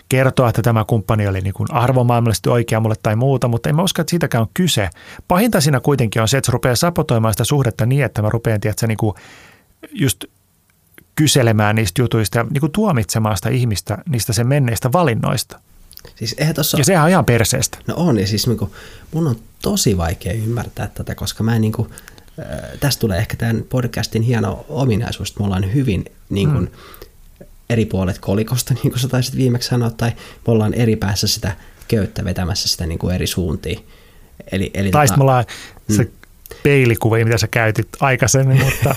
kertoa, 0.08 0.48
että 0.48 0.62
tämä 0.62 0.84
kumppani 0.84 1.28
oli 1.28 1.40
niin 1.40 1.54
kuin 1.54 1.72
arvomaailmallisesti 1.72 2.48
oikea 2.48 2.80
mulle 2.80 2.94
tai 3.02 3.16
muuta, 3.16 3.48
mutta 3.48 3.68
en 3.68 3.76
mä 3.76 3.82
usko, 3.82 4.02
että 4.02 4.10
siitäkään 4.10 4.42
on 4.42 4.50
kyse. 4.54 4.90
Pahinta 5.28 5.60
siinä 5.60 5.80
kuitenkin 5.80 6.22
on 6.22 6.28
se, 6.28 6.36
että 6.38 6.46
se 6.46 6.52
rupeaa 6.52 6.76
sapotoimaan 6.76 7.34
sitä 7.34 7.44
suhdetta 7.44 7.86
niin, 7.86 8.04
että 8.04 8.22
mä 8.22 8.28
rupean, 8.28 8.60
tiedätkö, 8.60 8.86
niin 8.86 8.98
kuin 8.98 9.14
just 9.92 10.24
kyselemään 11.14 11.76
niistä 11.76 12.02
jutuista 12.02 12.38
ja 12.38 12.44
niin 12.50 12.60
kuin 12.60 12.72
tuomitsemaan 12.72 13.36
sitä 13.36 13.48
ihmistä 13.48 13.98
niistä 14.08 14.32
sen 14.32 14.46
menneistä 14.46 14.92
valinnoista. 14.92 15.60
Siis 16.14 16.34
eihän 16.38 16.54
tossa... 16.54 16.78
Ja 16.78 16.84
sehän 16.84 17.04
on 17.04 17.10
ihan 17.10 17.24
perseestä. 17.24 17.78
No 17.86 17.94
on, 17.96 18.18
ja 18.18 18.26
siis 18.26 18.46
niinku, 18.46 18.74
mun 19.12 19.26
on 19.26 19.36
tosi 19.62 19.96
vaikea 19.96 20.32
ymmärtää 20.32 20.90
tätä, 20.94 21.14
koska 21.14 21.44
mä 21.44 21.54
en 21.54 21.60
niinku, 21.60 21.88
äh, 22.38 22.78
tästä 22.80 23.00
tulee 23.00 23.18
ehkä 23.18 23.36
tämän 23.36 23.64
podcastin 23.68 24.22
hieno 24.22 24.66
ominaisuus, 24.68 25.28
että 25.28 25.40
me 25.40 25.46
ollaan 25.46 25.74
hyvin 25.74 26.04
niin 26.30 26.50
kuin, 26.50 26.64
mm. 26.64 27.46
eri 27.70 27.86
puolet 27.86 28.18
kolikosta, 28.18 28.74
niin 28.82 28.90
kuin 28.90 29.00
sä 29.00 29.08
taisit 29.08 29.36
viimeksi 29.36 29.68
sanoa, 29.68 29.90
tai 29.90 30.10
me 30.46 30.52
ollaan 30.52 30.74
eri 30.74 30.96
päässä 30.96 31.26
sitä 31.26 31.56
köyttä 31.88 32.24
vetämässä 32.24 32.68
sitä 32.68 32.86
niin 32.86 32.98
kuin 32.98 33.14
eri 33.14 33.26
suuntiin. 33.26 33.86
Eli, 34.52 34.70
eli 34.74 34.90
tai 34.90 35.06
tota, 35.06 35.16
me 35.16 35.22
ollaan 35.22 35.44
se 35.96 36.10
peilikuva, 36.62 37.16
mitä 37.16 37.38
sä 37.38 37.48
käytit 37.48 37.88
aikaisemmin, 38.00 38.64
mutta 38.64 38.94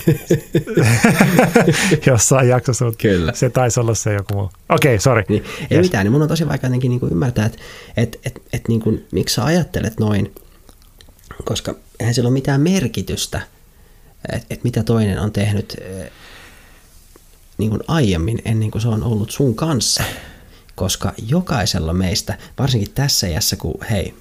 jossain 2.06 2.48
jaksossa, 2.48 2.84
mutta 2.84 3.02
Kyllä. 3.02 3.32
se 3.34 3.50
taisi 3.50 3.80
olla 3.80 3.94
se 3.94 4.14
joku 4.14 4.34
muu. 4.34 4.44
Okei, 4.44 4.94
okay, 4.94 4.98
sorry. 4.98 5.24
Niin, 5.28 5.44
ei 5.70 5.76
yes. 5.76 5.86
mitään, 5.86 6.04
niin 6.04 6.12
mun 6.12 6.22
on 6.22 6.28
tosi 6.28 6.48
vaikea 6.48 6.68
jotenkin 6.68 6.88
niin 6.88 7.00
kuin 7.00 7.12
ymmärtää, 7.12 7.46
että 7.46 7.58
et, 7.96 8.20
et, 8.24 8.42
et, 8.52 8.68
niin 8.68 8.80
kuin, 8.80 9.06
miksi 9.12 9.34
sä 9.34 9.44
ajattelet 9.44 10.00
noin, 10.00 10.34
koska 11.44 11.74
eihän 12.00 12.14
sillä 12.14 12.26
ole 12.28 12.32
mitään 12.32 12.60
merkitystä, 12.60 13.40
että 14.32 14.46
et 14.50 14.64
mitä 14.64 14.82
toinen 14.82 15.20
on 15.20 15.32
tehnyt 15.32 15.76
eh, 15.80 16.10
niin 17.58 17.70
kuin 17.70 17.82
aiemmin 17.88 18.42
ennen 18.44 18.70
kuin 18.70 18.82
se 18.82 18.88
on 18.88 19.02
ollut 19.02 19.30
sun 19.30 19.54
kanssa. 19.54 20.02
Koska 20.74 21.12
jokaisella 21.26 21.92
meistä, 21.92 22.38
varsinkin 22.58 22.90
tässä 22.94 23.26
iässä, 23.26 23.56
kun 23.56 23.74
hei, 23.90 24.14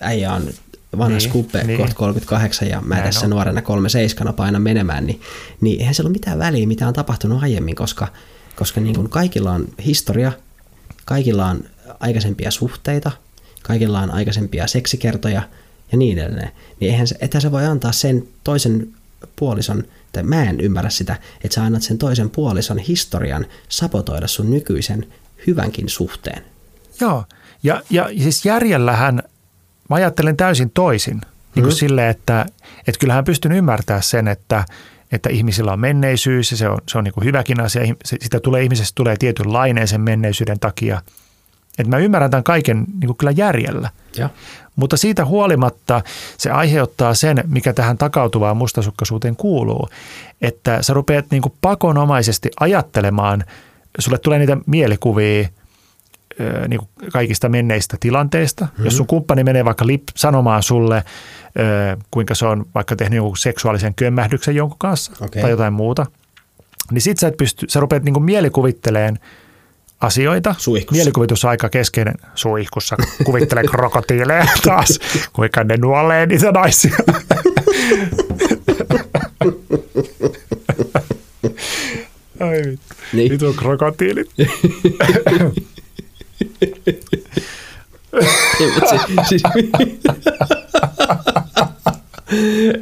äijä 0.00 0.32
on 0.32 0.50
vanha 0.92 1.08
niin, 1.08 1.20
skuppe, 1.20 1.64
niin. 1.64 1.78
kohta 1.78 1.94
38 1.94 2.68
ja 2.68 2.80
mä 2.80 2.94
Näin 2.94 3.06
tässä 3.06 3.26
on. 3.26 3.30
nuorena 3.30 3.62
37 3.62 4.34
painan 4.34 4.62
menemään, 4.62 5.06
niin, 5.06 5.20
niin 5.60 5.80
eihän 5.80 5.94
sillä 5.94 6.08
ole 6.08 6.12
mitään 6.12 6.38
väliä, 6.38 6.66
mitä 6.66 6.88
on 6.88 6.94
tapahtunut 6.94 7.42
aiemmin, 7.42 7.74
koska, 7.74 8.08
koska 8.56 8.80
niin 8.80 8.94
kuin 8.94 9.08
kaikilla 9.08 9.52
on 9.52 9.68
historia, 9.84 10.32
kaikilla 11.04 11.46
on 11.46 11.64
aikaisempia 12.00 12.50
suhteita, 12.50 13.10
kaikilla 13.62 14.00
on 14.00 14.10
aikaisempia 14.10 14.66
seksikertoja 14.66 15.42
ja 15.92 15.98
niin 15.98 16.18
edelleen. 16.18 16.50
Niin 16.80 16.90
eihän 16.92 17.06
se, 17.06 17.16
että 17.20 17.40
se 17.40 17.52
voi 17.52 17.66
antaa 17.66 17.92
sen 17.92 18.28
toisen 18.44 18.88
puolison, 19.36 19.84
tai 20.12 20.22
mä 20.22 20.44
en 20.44 20.60
ymmärrä 20.60 20.90
sitä, 20.90 21.16
että 21.44 21.54
sä 21.54 21.64
annat 21.64 21.82
sen 21.82 21.98
toisen 21.98 22.30
puolison 22.30 22.78
historian 22.78 23.46
sapotoida 23.68 24.26
sun 24.26 24.50
nykyisen 24.50 25.06
hyvänkin 25.46 25.88
suhteen. 25.88 26.44
Joo, 27.00 27.24
ja, 27.62 27.82
ja 27.90 28.08
siis 28.18 28.44
järjellähän 28.44 29.22
mä 29.88 29.96
ajattelen 29.96 30.36
täysin 30.36 30.70
toisin. 30.70 31.20
Niin 31.54 31.62
kuin 31.62 31.74
mm. 31.74 31.78
sille, 31.78 32.08
että, 32.08 32.46
että 32.78 32.98
kyllähän 32.98 33.24
pystyn 33.24 33.52
ymmärtämään 33.52 34.02
sen, 34.02 34.28
että, 34.28 34.64
että 35.12 35.30
ihmisillä 35.30 35.72
on 35.72 35.80
menneisyys 35.80 36.50
ja 36.50 36.56
se 36.56 36.68
on, 36.68 36.78
se 36.88 36.98
on 36.98 37.04
niin 37.04 37.14
kuin 37.14 37.24
hyväkin 37.24 37.60
asia. 37.60 37.94
Sitä 38.04 38.40
tulee, 38.40 38.62
ihmisestä 38.62 38.92
tulee 38.94 39.16
tietynlainen 39.16 39.88
sen 39.88 40.00
menneisyyden 40.00 40.58
takia. 40.58 41.02
Että 41.78 41.90
mä 41.90 41.98
ymmärrän 41.98 42.30
tämän 42.30 42.44
kaiken 42.44 42.78
niin 42.78 43.06
kuin 43.06 43.16
kyllä 43.16 43.32
järjellä. 43.36 43.90
Ja. 44.16 44.30
Mutta 44.76 44.96
siitä 44.96 45.24
huolimatta 45.24 46.02
se 46.38 46.50
aiheuttaa 46.50 47.14
sen, 47.14 47.44
mikä 47.46 47.72
tähän 47.72 47.98
takautuvaan 47.98 48.56
mustasukkaisuuteen 48.56 49.36
kuuluu, 49.36 49.88
että 50.40 50.82
sä 50.82 50.94
rupeat 50.94 51.26
niin 51.30 51.42
kuin 51.42 51.52
pakonomaisesti 51.60 52.50
ajattelemaan, 52.60 53.44
sulle 53.98 54.18
tulee 54.18 54.38
niitä 54.38 54.56
mielikuvia 54.66 55.48
niin 56.68 56.78
kuin 56.78 56.88
kaikista 57.12 57.48
menneistä 57.48 57.96
tilanteista. 58.00 58.64
Mm-hmm. 58.64 58.84
Jos 58.84 58.96
sun 58.96 59.06
kumppani 59.06 59.44
menee 59.44 59.64
vaikka 59.64 59.86
lip, 59.86 60.02
sanomaan 60.16 60.62
sulle, 60.62 61.04
kuinka 62.10 62.34
se 62.34 62.46
on 62.46 62.66
vaikka 62.74 62.96
tehnyt 62.96 63.16
jonkun 63.16 63.36
seksuaalisen 63.36 63.94
kömmähdyksen 63.94 64.54
jonkun 64.54 64.78
kanssa 64.78 65.12
okay. 65.20 65.42
tai 65.42 65.50
jotain 65.50 65.72
muuta, 65.72 66.06
niin 66.90 67.02
sit 67.02 67.18
sä, 67.18 67.28
et 67.28 67.36
pysty, 67.36 67.66
sä 67.68 67.80
rupeat 67.80 68.02
niin 68.02 68.12
kuin 68.12 68.24
mielikuvitteleen 68.24 69.18
asioita. 70.00 70.54
Suihkussa. 70.58 70.98
Mielikuvitus 70.98 71.44
on 71.44 71.50
aika 71.50 71.68
keskeinen 71.68 72.14
suihkussa. 72.34 72.96
Kuvittele 73.24 73.62
krokotiileja 73.62 74.46
taas, 74.64 74.98
kuinka 75.32 75.64
ne 75.64 75.76
nuolee 75.76 76.26
niitä 76.26 76.52
naisia. 76.52 76.96
Ai 82.40 82.62
vittu. 82.66 82.94
Niin. 83.12 83.32
Nyt 83.32 83.42
on 83.42 83.54
krokotiilit. 83.54 84.30
siis, 89.28 89.42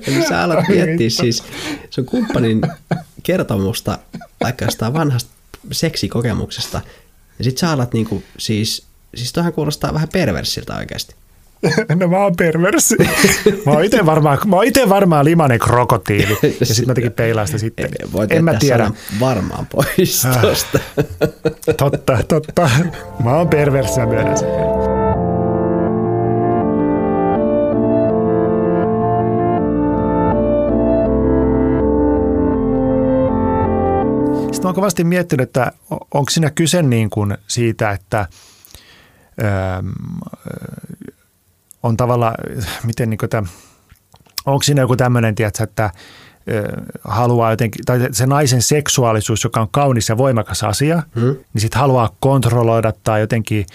Eli 0.06 0.28
sä 0.28 0.42
alat 0.42 0.68
miettiä 0.68 1.10
siis 1.10 1.42
sun 1.90 2.06
kumppanin 2.06 2.60
kertomusta 3.22 3.98
vaikka 4.44 4.64
jostain 4.64 4.92
vanhasta 4.92 5.30
seksikokemuksesta, 5.72 6.80
ja 7.38 7.44
sit 7.44 7.58
sä 7.58 7.70
alat 7.70 7.92
niinku, 7.92 8.22
siis, 8.38 8.86
siis 9.14 9.32
toihan 9.32 9.52
kuulostaa 9.52 9.94
vähän 9.94 10.08
perversiltä 10.12 10.76
oikeasti. 10.76 11.14
No 12.00 12.08
mä 12.08 12.18
oon 12.18 12.36
perversi. 12.36 12.96
Mä 13.66 13.72
oon 13.72 13.84
ite 13.84 14.06
varmaan, 14.06 14.38
mä 14.46 14.56
oon 14.56 14.64
ite 14.64 14.88
varmaan 14.88 15.24
limanen 15.24 15.58
krokotiili. 15.58 16.38
Ja 16.60 16.66
sitten 16.66 16.86
mä 16.86 16.94
tekin 16.94 17.12
peilaa 17.12 17.46
sitä 17.46 17.58
sitten. 17.58 17.88
Voit 18.12 18.32
en 18.32 18.44
mä 18.44 18.54
tiedä. 18.54 18.90
varmaan 19.20 19.66
pois 19.66 20.26
ah. 20.26 20.40
tosta. 20.40 20.78
totta, 21.78 22.18
totta. 22.28 22.70
Mä 23.24 23.36
oon 23.36 23.48
perversi, 23.48 24.00
ja 24.00 24.06
myönnän 24.06 24.38
sen. 24.38 24.48
Sitten 34.42 34.62
mä 34.62 34.68
oon 34.68 34.74
kovasti 34.74 35.04
miettinyt, 35.04 35.48
että 35.48 35.72
onko 35.90 36.30
siinä 36.30 36.50
kyse 36.50 36.82
niin 36.82 37.10
kuin 37.10 37.36
siitä, 37.46 37.90
että 37.90 38.26
on 41.86 41.96
tavallaan, 41.96 42.34
miten 42.84 43.10
niin 43.10 43.18
tämä, 43.30 43.48
onko 44.46 44.62
siinä 44.62 44.80
joku 44.80 44.96
tämmöinen, 44.96 45.34
tiedätkö, 45.34 45.62
että 45.64 45.90
haluaa 47.04 47.50
jotenkin, 47.50 47.84
tai 47.84 48.08
se 48.12 48.26
naisen 48.26 48.62
seksuaalisuus, 48.62 49.44
joka 49.44 49.60
on 49.60 49.68
kaunis 49.70 50.08
ja 50.08 50.16
voimakas 50.16 50.64
asia, 50.64 51.02
hmm. 51.14 51.36
niin 51.52 51.60
sitten 51.60 51.80
haluaa 51.80 52.16
kontrolloida 52.20 52.92
tai 53.04 53.20
jotenkin, 53.20 53.66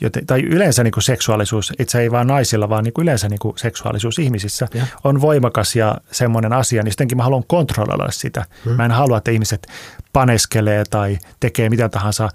joten, 0.00 0.26
tai 0.26 0.40
yleensä 0.40 0.84
niin 0.84 0.92
kuin 0.92 1.02
seksuaalisuus, 1.02 1.72
itse 1.78 2.00
ei 2.00 2.10
vaan 2.10 2.26
naisilla, 2.26 2.68
vaan 2.68 2.84
niin 2.84 2.92
kuin 2.92 3.02
yleensä 3.02 3.28
niin 3.28 3.38
kuin 3.38 3.58
seksuaalisuus 3.58 4.18
ihmisissä 4.18 4.68
ja. 4.74 4.86
on 5.04 5.20
voimakas 5.20 5.76
ja 5.76 5.98
semmoinen 6.12 6.52
asia, 6.52 6.82
niin 6.82 6.92
jotenkin 6.92 7.16
mä 7.16 7.22
haluan 7.22 7.44
kontrolloida 7.46 8.10
sitä. 8.10 8.44
Hmm. 8.64 8.72
Mä 8.72 8.84
en 8.84 8.90
halua, 8.90 9.18
että 9.18 9.30
ihmiset 9.30 9.66
paneskelee 10.12 10.84
tai 10.90 11.18
tekee 11.40 11.70
mitä 11.70 11.88
tahansa 11.88 12.28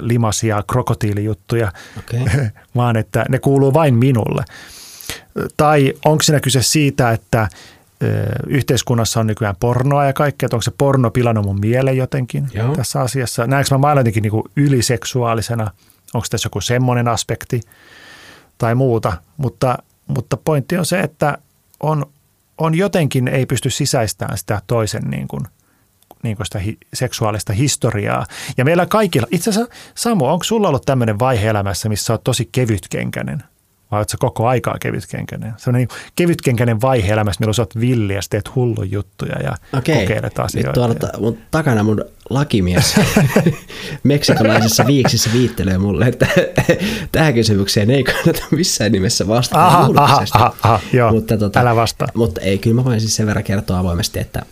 limasia 0.00 0.62
krokotiilijuttuja, 0.70 1.72
okay. 1.98 2.20
vaan 2.76 2.96
että 2.96 3.24
ne 3.28 3.38
kuuluu 3.38 3.74
vain 3.74 3.94
minulle. 3.94 4.44
Tai 5.56 5.94
onko 6.04 6.22
siinä 6.22 6.40
kyse 6.40 6.62
siitä, 6.62 7.10
että 7.10 7.48
yhteiskunnassa 8.46 9.20
on 9.20 9.26
nykyään 9.26 9.56
pornoa 9.60 10.04
ja 10.04 10.12
kaikkea, 10.12 10.46
että 10.46 10.56
onko 10.56 10.62
se 10.62 10.72
porno 10.78 11.10
pilannut 11.10 11.44
mun 11.44 11.60
mielen 11.60 11.96
jotenkin 11.96 12.48
Joo. 12.54 12.76
tässä 12.76 13.00
asiassa. 13.00 13.46
Näenkö 13.46 13.74
mä 13.74 13.78
maailman 13.78 14.00
jotenkin 14.00 14.22
niin 14.22 14.42
yliseksuaalisena? 14.56 15.70
Onko 16.14 16.26
tässä 16.30 16.46
joku 16.46 16.60
semmoinen 16.60 17.08
aspekti 17.08 17.60
tai 18.58 18.74
muuta? 18.74 19.12
Mutta, 19.36 19.78
mutta 20.06 20.36
pointti 20.36 20.78
on 20.78 20.86
se, 20.86 21.00
että 21.00 21.38
on, 21.80 22.06
on 22.58 22.74
jotenkin 22.74 23.28
ei 23.28 23.46
pysty 23.46 23.70
sisäistämään 23.70 24.38
sitä 24.38 24.62
toisen 24.66 25.02
niin 25.02 25.28
kuin– 25.28 25.42
niin 26.22 26.36
sitä 26.44 26.58
hi, 26.58 26.78
seksuaalista 26.94 27.52
historiaa. 27.52 28.26
Ja 28.56 28.64
meillä 28.64 28.86
kaikilla, 28.86 29.26
itse 29.30 29.50
asiassa 29.50 29.74
Samu, 29.94 30.24
onko 30.26 30.44
sulla 30.44 30.68
ollut 30.68 30.86
tämmöinen 30.86 31.18
vaihe 31.18 31.48
elämässä, 31.48 31.88
missä 31.88 32.12
olet 32.12 32.24
tosi 32.24 32.48
kevytkenkäinen? 32.52 33.42
Vai 33.90 33.98
oletko 33.98 34.16
koko 34.18 34.46
aikaa 34.46 34.76
kevytkenkäinen? 34.80 35.54
Sellainen 35.56 35.88
niin 35.88 36.12
kevytkenkäinen 36.16 36.80
vaihe 36.80 37.12
elämässä, 37.12 37.40
milloin 37.40 37.54
sä 37.54 37.62
oot 37.62 37.80
villi 37.80 38.14
ja 38.14 38.20
teet 38.30 38.54
hullun 38.54 38.90
juttuja 38.90 39.42
ja 39.42 39.54
Okei. 39.78 40.00
kokeilet 40.00 40.38
asioita. 40.38 40.68
Nyt 40.68 40.74
tuolla 40.74 40.94
ta- 40.94 41.18
mun 41.20 41.38
takana 41.50 41.82
mun 41.82 42.04
lakimies 42.30 42.94
meksikolaisessa 44.02 44.86
viiksissä 44.86 45.30
viittelee 45.32 45.78
mulle, 45.78 46.06
että 46.06 46.26
tähän 47.12 47.34
kysymykseen 47.34 47.90
ei 47.90 48.04
kannata 48.04 48.42
missään 48.50 48.92
nimessä 48.92 49.28
vastata 49.28 49.66
aha, 49.66 49.88
aha, 49.96 50.24
aha, 50.32 50.54
aha, 50.62 50.80
joo, 50.92 51.12
mutta, 51.12 51.36
tota, 51.36 51.60
älä 51.60 51.76
vastaa. 51.76 52.08
Mutta 52.14 52.40
ei, 52.40 52.58
kyllä 52.58 52.76
mä 52.76 52.84
voin 52.84 53.00
siis 53.00 53.16
sen 53.16 53.26
verran 53.26 53.44
kertoa 53.44 53.78
avoimesti, 53.78 54.18
että 54.18 54.42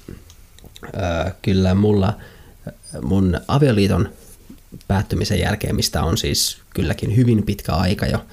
kyllä 1.42 1.74
mulla 1.74 2.14
mun 3.02 3.40
avioliiton 3.48 4.08
päättymisen 4.88 5.40
jälkeen, 5.40 5.76
mistä 5.76 6.02
on 6.02 6.18
siis 6.18 6.58
kylläkin 6.74 7.16
hyvin 7.16 7.42
pitkä 7.42 7.72
aika 7.72 8.06
jo, 8.06 8.24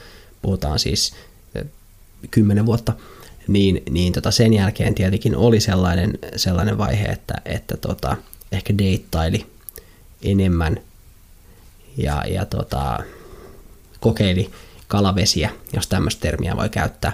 puhutaan 0.41 0.79
siis 0.79 1.13
kymmenen 2.31 2.65
vuotta, 2.65 2.93
niin, 3.47 3.83
niin 3.89 4.13
tota 4.13 4.31
sen 4.31 4.53
jälkeen 4.53 4.95
tietenkin 4.95 5.35
oli 5.35 5.59
sellainen, 5.59 6.19
sellainen 6.35 6.77
vaihe, 6.77 7.05
että, 7.05 7.33
että 7.45 7.77
tota, 7.77 8.17
ehkä 8.51 8.77
deittaili 8.77 9.45
enemmän 10.23 10.79
ja, 11.97 12.23
ja 12.27 12.45
tota, 12.45 12.99
kokeili 13.99 14.51
kalavesiä, 14.87 15.49
jos 15.73 15.87
tämmöistä 15.87 16.21
termiä 16.21 16.55
voi 16.57 16.69
käyttää, 16.69 17.13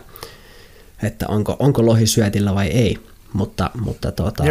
että 1.04 1.28
onko, 1.28 1.56
onko 1.60 1.86
lohi 1.86 2.08
syötillä 2.08 2.56
vai 2.56 2.68
ei, 2.68 2.98
mutta, 3.34 3.70
mutta 3.82 4.12
tota, 4.12 4.44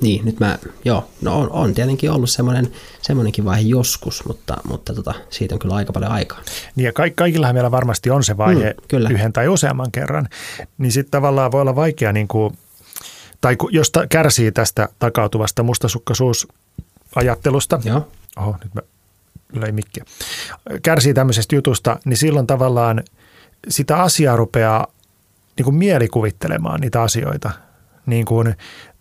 niin, 0.00 0.24
nyt 0.24 0.40
mä, 0.40 0.58
joo, 0.84 1.08
no 1.22 1.38
on, 1.40 1.50
on 1.50 1.74
tietenkin 1.74 2.10
ollut 2.10 2.30
semmoinen, 2.30 2.72
semmoinenkin 3.02 3.44
vaihe 3.44 3.60
joskus, 3.60 4.24
mutta, 4.26 4.56
mutta 4.68 4.94
tota, 4.94 5.14
siitä 5.30 5.54
on 5.54 5.58
kyllä 5.58 5.74
aika 5.74 5.92
paljon 5.92 6.12
aikaa. 6.12 6.40
Niin 6.76 6.84
ja 6.84 6.92
ka- 6.92 7.02
kaikillahan 7.14 7.54
meillä 7.56 7.70
varmasti 7.70 8.10
on 8.10 8.24
se 8.24 8.36
vaihe 8.36 8.70
mm, 8.70 8.86
kyllä. 8.88 9.08
yhden 9.08 9.32
tai 9.32 9.48
useamman 9.48 9.92
kerran, 9.92 10.28
niin 10.78 10.92
sitten 10.92 11.10
tavallaan 11.10 11.52
voi 11.52 11.60
olla 11.60 11.76
vaikea, 11.76 12.12
niin 12.12 12.28
kuin, 12.28 12.58
tai 13.40 13.56
jos 13.70 13.90
ta- 13.90 14.06
kärsii 14.06 14.52
tästä 14.52 14.88
takautuvasta 14.98 15.62
mustasukkaisuus 15.62 16.48
ajattelusta, 17.14 17.80
Joo. 17.84 18.08
oho, 18.36 18.56
nyt 18.64 18.74
mä 18.74 18.82
löin 19.52 19.74
mikkiä, 19.74 20.04
kärsii 20.82 21.14
tämmöisestä 21.14 21.54
jutusta, 21.54 21.98
niin 22.04 22.16
silloin 22.16 22.46
tavallaan 22.46 23.02
sitä 23.68 23.96
asiaa 23.96 24.36
rupeaa 24.36 24.86
niin 25.56 25.64
kuin 25.64 25.76
mielikuvittelemaan 25.76 26.80
niitä 26.80 27.02
asioita. 27.02 27.50
Niin 28.06 28.24
kuin, 28.24 28.54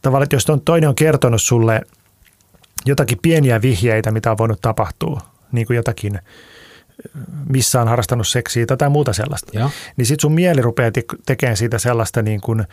tavallaan, 0.03 0.23
että 0.23 0.35
jos 0.35 0.49
on, 0.49 0.61
toinen 0.61 0.89
on 0.89 0.95
kertonut 0.95 1.41
sulle 1.41 1.81
jotakin 2.85 3.17
pieniä 3.21 3.61
vihjeitä, 3.61 4.11
mitä 4.11 4.31
on 4.31 4.37
voinut 4.37 4.61
tapahtua, 4.61 5.21
niin 5.51 5.67
kuin 5.67 5.77
jotakin, 5.77 6.19
missä 7.49 7.81
on 7.81 7.87
harrastanut 7.87 8.27
seksiä 8.27 8.65
tai 8.65 8.89
muuta 8.89 9.13
sellaista, 9.13 9.59
Joo. 9.59 9.69
niin 9.97 10.05
sitten 10.05 10.21
sun 10.21 10.33
mieli 10.33 10.61
rupeaa 10.61 10.91
te- 10.91 11.03
tekemään 11.25 11.57
siitä 11.57 11.79
sellaista 11.79 12.21
niin 12.21 12.41
kuin, 12.41 12.63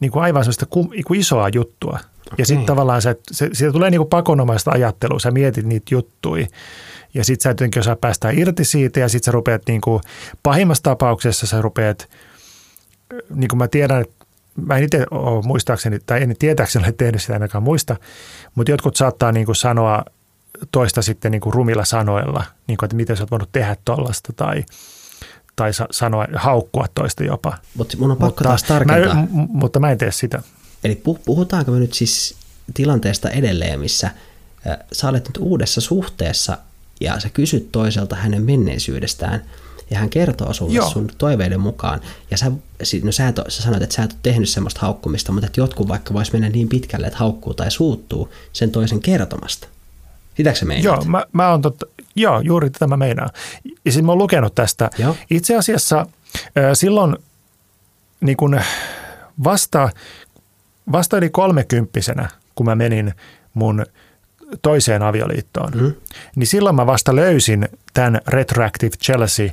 niin 0.00 0.12
kuin 0.12 0.22
aivan 0.22 0.44
sellaista 0.44 0.66
kum, 0.66 0.90
niin 0.90 1.04
kuin 1.04 1.20
isoa 1.20 1.48
juttua. 1.54 1.98
Ja 2.38 2.46
sitten 2.46 2.58
Okei. 2.58 2.66
tavallaan 2.66 3.02
se, 3.02 3.16
se, 3.32 3.50
siitä 3.52 3.72
tulee 3.72 3.90
niin 3.90 3.98
kuin 3.98 4.08
pakonomaista 4.08 4.70
ajattelua, 4.70 5.18
sä 5.18 5.30
mietit 5.30 5.66
niitä 5.66 5.94
juttuja. 5.94 6.46
Ja 7.14 7.24
sitten 7.24 7.42
sä 7.42 7.50
et 7.50 7.54
jotenkin 7.54 7.80
osaa 7.80 7.96
päästä 7.96 8.30
irti 8.30 8.64
siitä 8.64 9.00
ja 9.00 9.08
sitten 9.08 9.24
sä 9.24 9.32
rupeat 9.32 9.62
niin 9.68 9.80
kuin, 9.80 10.00
pahimmassa 10.42 10.82
tapauksessa 10.82 11.46
sä 11.46 11.62
rupeat, 11.62 12.08
niin 13.34 13.48
kuin 13.48 13.58
mä 13.58 13.68
tiedän, 13.68 14.00
että 14.00 14.21
mä 14.56 14.76
en 14.76 14.84
itse 14.84 15.06
ole 15.10 15.42
muistaakseni, 15.42 15.98
tai 16.06 16.22
en 16.22 16.36
tietääkseni 16.38 16.84
ole 16.84 16.94
tehnyt 16.98 17.22
sitä 17.22 17.32
ainakaan 17.32 17.62
muista, 17.64 17.96
mutta 18.54 18.70
jotkut 18.70 18.96
saattaa 18.96 19.32
niin 19.32 19.46
kuin 19.46 19.56
sanoa 19.56 20.04
toista 20.72 21.02
sitten 21.02 21.32
niin 21.32 21.40
kuin 21.40 21.54
rumilla 21.54 21.84
sanoilla, 21.84 22.44
niin 22.66 22.76
kuin, 22.76 22.86
että 22.86 22.96
miten 22.96 23.16
sä 23.16 23.22
oot 23.22 23.30
voinut 23.30 23.52
tehdä 23.52 23.76
tollasta 23.84 24.32
tai, 24.32 24.64
tai 25.56 25.72
sa- 25.72 25.88
sanoa, 25.90 26.26
haukkua 26.34 26.86
toista 26.94 27.24
jopa. 27.24 27.58
Mutta 27.74 27.96
mun 27.96 28.10
on 28.10 28.16
pakko 28.16 28.26
mutta, 28.26 28.44
taas 28.44 28.62
tarkentaa. 28.62 29.14
Mä, 29.14 29.22
m- 29.22 29.48
mutta 29.48 29.80
mä 29.80 29.90
en 29.90 29.98
tee 29.98 30.12
sitä. 30.12 30.42
Eli 30.84 31.02
pu- 31.08 31.22
puhutaanko 31.24 31.70
me 31.70 31.78
nyt 31.78 31.92
siis 31.94 32.36
tilanteesta 32.74 33.30
edelleen, 33.30 33.80
missä 33.80 34.10
sä 34.92 35.08
olet 35.08 35.28
nyt 35.28 35.36
uudessa 35.36 35.80
suhteessa 35.80 36.58
ja 37.00 37.20
sä 37.20 37.28
kysyt 37.28 37.72
toiselta 37.72 38.16
hänen 38.16 38.42
menneisyydestään 38.42 39.44
ja 39.92 39.98
hän 39.98 40.10
kertoo 40.10 40.52
sulle 40.52 40.72
Joo. 40.74 40.90
sun 40.90 41.10
toiveiden 41.18 41.60
mukaan. 41.60 42.00
Ja 42.30 42.36
sä, 42.36 42.52
no 43.02 43.12
sä, 43.12 43.28
et, 43.28 43.36
sä 43.48 43.62
sanoit, 43.62 43.82
että 43.82 43.94
sä 43.94 44.02
et 44.02 44.12
ole 44.12 44.18
tehnyt 44.22 44.48
semmoista 44.48 44.80
haukkumista, 44.80 45.32
mutta 45.32 45.46
että 45.46 45.60
jotkut 45.60 45.88
vaikka 45.88 46.14
vois 46.14 46.32
mennä 46.32 46.48
niin 46.48 46.68
pitkälle, 46.68 47.06
että 47.06 47.18
haukkuu 47.18 47.54
tai 47.54 47.70
suuttuu 47.70 48.32
sen 48.52 48.70
toisen 48.70 49.00
kertomasta. 49.00 49.68
Sitäkö 50.36 50.58
sä 50.58 50.64
meinaat? 50.64 50.96
Joo, 50.96 51.04
mä, 51.04 51.24
mä 51.32 51.50
oon 51.50 51.62
totta, 51.62 51.86
joo, 52.16 52.40
juuri 52.40 52.70
tätä 52.70 52.86
mä 52.86 52.96
meinaan. 52.96 53.30
Ja 53.84 53.92
siis 53.92 54.04
mä 54.04 54.12
oon 54.12 54.18
lukenut 54.18 54.54
tästä. 54.54 54.90
Joo. 54.98 55.16
Itse 55.30 55.56
asiassa 55.56 56.06
silloin 56.74 57.16
niin 58.20 58.36
kun 58.36 58.60
vasta, 59.44 59.90
vasta 60.92 61.16
yli 61.16 61.30
kolmekymppisenä, 61.30 62.28
kun 62.54 62.66
mä 62.66 62.74
menin 62.74 63.14
mun 63.54 63.86
toiseen 64.62 65.02
avioliittoon, 65.02 65.72
Mm. 65.74 65.92
niin 66.36 66.46
silloin 66.46 66.76
mä 66.76 66.86
vasta 66.86 67.16
löysin 67.16 67.68
tämän 67.94 68.20
retroactive 68.26 68.96
jealousy 69.08 69.50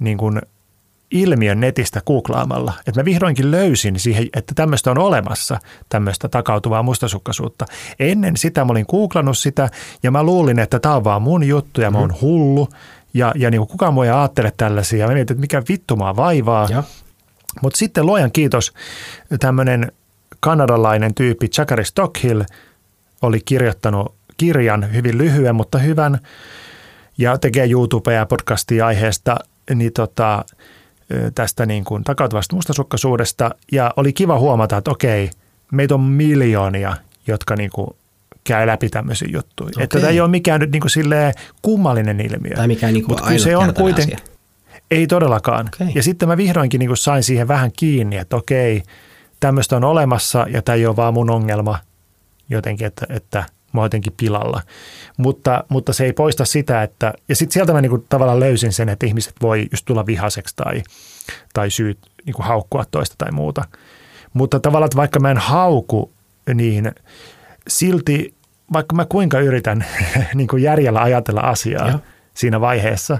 niin 0.00 0.18
kun 0.18 0.40
ilmiön 1.10 1.60
netistä 1.60 2.00
googlaamalla. 2.06 2.72
Että 2.86 3.00
mä 3.00 3.04
vihdoinkin 3.04 3.50
löysin 3.50 3.98
siihen, 3.98 4.28
että 4.36 4.54
tämmöistä 4.54 4.90
on 4.90 4.98
olemassa, 4.98 5.60
tämmöistä 5.88 6.28
takautuvaa 6.28 6.82
mustasukkaisuutta. 6.82 7.66
Ennen 7.98 8.36
sitä 8.36 8.64
mä 8.64 8.70
olin 8.70 8.86
googlannut 8.90 9.38
sitä 9.38 9.68
ja 10.02 10.10
mä 10.10 10.22
luulin, 10.22 10.58
että 10.58 10.78
tämä 10.80 10.96
on 10.96 11.04
vaan 11.04 11.22
mun 11.22 11.44
juttu 11.44 11.80
ja 11.80 11.90
mä 11.90 11.98
oon 11.98 12.14
hullu. 12.20 12.68
Ja, 13.14 13.32
ja 13.36 13.50
niin 13.50 13.58
kuin 13.58 13.68
kukaan 13.68 13.94
muu 13.94 14.02
ei 14.02 14.10
ajattele 14.10 14.52
tällaisia. 14.56 14.98
Ja 14.98 15.06
mä 15.06 15.14
mietin, 15.14 15.34
että 15.34 15.40
mikä 15.40 15.62
vittu 15.68 15.96
mua 15.96 16.16
vaivaa. 16.16 16.68
Mutta 17.62 17.76
sitten 17.76 18.06
luojan 18.06 18.32
kiitos, 18.32 18.72
tämmöinen 19.40 19.92
kanadalainen 20.40 21.14
tyyppi 21.14 21.48
Zachary 21.48 21.84
Stockhill 21.84 22.42
oli 23.22 23.40
kirjoittanut 23.44 24.14
kirjan, 24.36 24.92
hyvin 24.92 25.18
lyhyen, 25.18 25.54
mutta 25.54 25.78
hyvän, 25.78 26.18
ja 27.18 27.38
tekee 27.38 27.70
YouTubea 27.70 28.14
ja 28.14 28.26
podcastia 28.26 28.86
aiheesta, 28.86 29.36
niin 29.74 29.92
tota, 29.92 30.44
tästä 31.34 31.66
niin 31.66 31.84
kuin 31.84 32.04
takautuvasta 32.04 32.56
mustasukkaisuudesta. 32.56 33.50
Ja 33.72 33.94
oli 33.96 34.12
kiva 34.12 34.38
huomata, 34.38 34.76
että 34.76 34.90
okei, 34.90 35.30
meitä 35.72 35.94
on 35.94 36.00
miljoonia, 36.00 36.96
jotka 37.26 37.56
niin 37.56 37.70
kuin 37.74 37.88
käy 38.44 38.66
läpi 38.66 38.88
tämmöisiä 38.88 39.28
juttuja. 39.32 39.68
Että 39.68 39.82
Okei. 39.82 40.00
tämä 40.00 40.10
ei 40.10 40.20
ole 40.20 40.28
mikään 40.28 40.60
nyt 40.60 40.72
niin 40.72 40.80
kuin 40.80 40.90
silleen 40.90 41.32
kummallinen 41.62 42.20
ilmiö. 42.20 42.56
Tai 42.56 42.68
mikään 42.68 42.94
Mut 43.08 43.20
kyllä 43.20 43.38
se 43.38 43.56
on 43.56 43.62
ainutkertainen 43.62 44.06
kuiten, 44.06 44.22
asia. 44.24 44.34
ei 44.90 45.06
todellakaan. 45.06 45.68
Okei. 45.74 45.92
Ja 45.94 46.02
sitten 46.02 46.28
mä 46.28 46.36
vihdoinkin 46.36 46.78
niin 46.78 46.88
kuin 46.88 46.96
sain 46.96 47.22
siihen 47.22 47.48
vähän 47.48 47.72
kiinni, 47.72 48.16
että 48.16 48.36
okei, 48.36 48.82
tämmöistä 49.40 49.76
on 49.76 49.84
olemassa 49.84 50.46
ja 50.50 50.62
tämä 50.62 50.76
ei 50.76 50.86
ole 50.86 50.96
vaan 50.96 51.14
mun 51.14 51.30
ongelma 51.30 51.78
jotenkin, 52.48 52.86
että, 52.86 53.06
että 53.08 53.44
mä 53.72 53.80
oon 53.80 53.84
jotenkin 53.84 54.12
pilalla. 54.16 54.62
Mutta, 55.16 55.64
mutta 55.68 55.92
se 55.92 56.04
ei 56.04 56.12
poista 56.12 56.44
sitä, 56.44 56.82
että, 56.82 57.12
ja 57.28 57.36
sitten 57.36 57.52
sieltä 57.52 57.72
mä 57.72 57.80
niin 57.80 57.90
kuin 57.90 58.06
tavallaan 58.08 58.40
löysin 58.40 58.72
sen, 58.72 58.88
että 58.88 59.06
ihmiset 59.06 59.34
voi 59.42 59.68
just 59.72 59.84
tulla 59.84 60.06
vihaseksi 60.06 60.56
tai, 60.56 60.82
tai 61.52 61.70
syyt 61.70 61.98
niin 62.26 62.34
kuin 62.34 62.46
haukkua 62.46 62.84
toista 62.90 63.14
tai 63.18 63.32
muuta. 63.32 63.64
Mutta 64.32 64.60
tavallaan, 64.60 64.86
että 64.86 64.96
vaikka 64.96 65.20
mä 65.20 65.30
en 65.30 65.38
hauku, 65.38 66.12
niin 66.54 66.92
silti, 67.68 68.34
vaikka 68.72 68.96
mä 68.96 69.06
kuinka 69.06 69.40
yritän 69.40 69.84
niin 70.34 70.48
kuin 70.48 70.62
järjellä 70.62 71.02
ajatella 71.02 71.40
asiaa 71.40 71.88
Joo. 71.88 72.00
siinä 72.34 72.60
vaiheessa, 72.60 73.18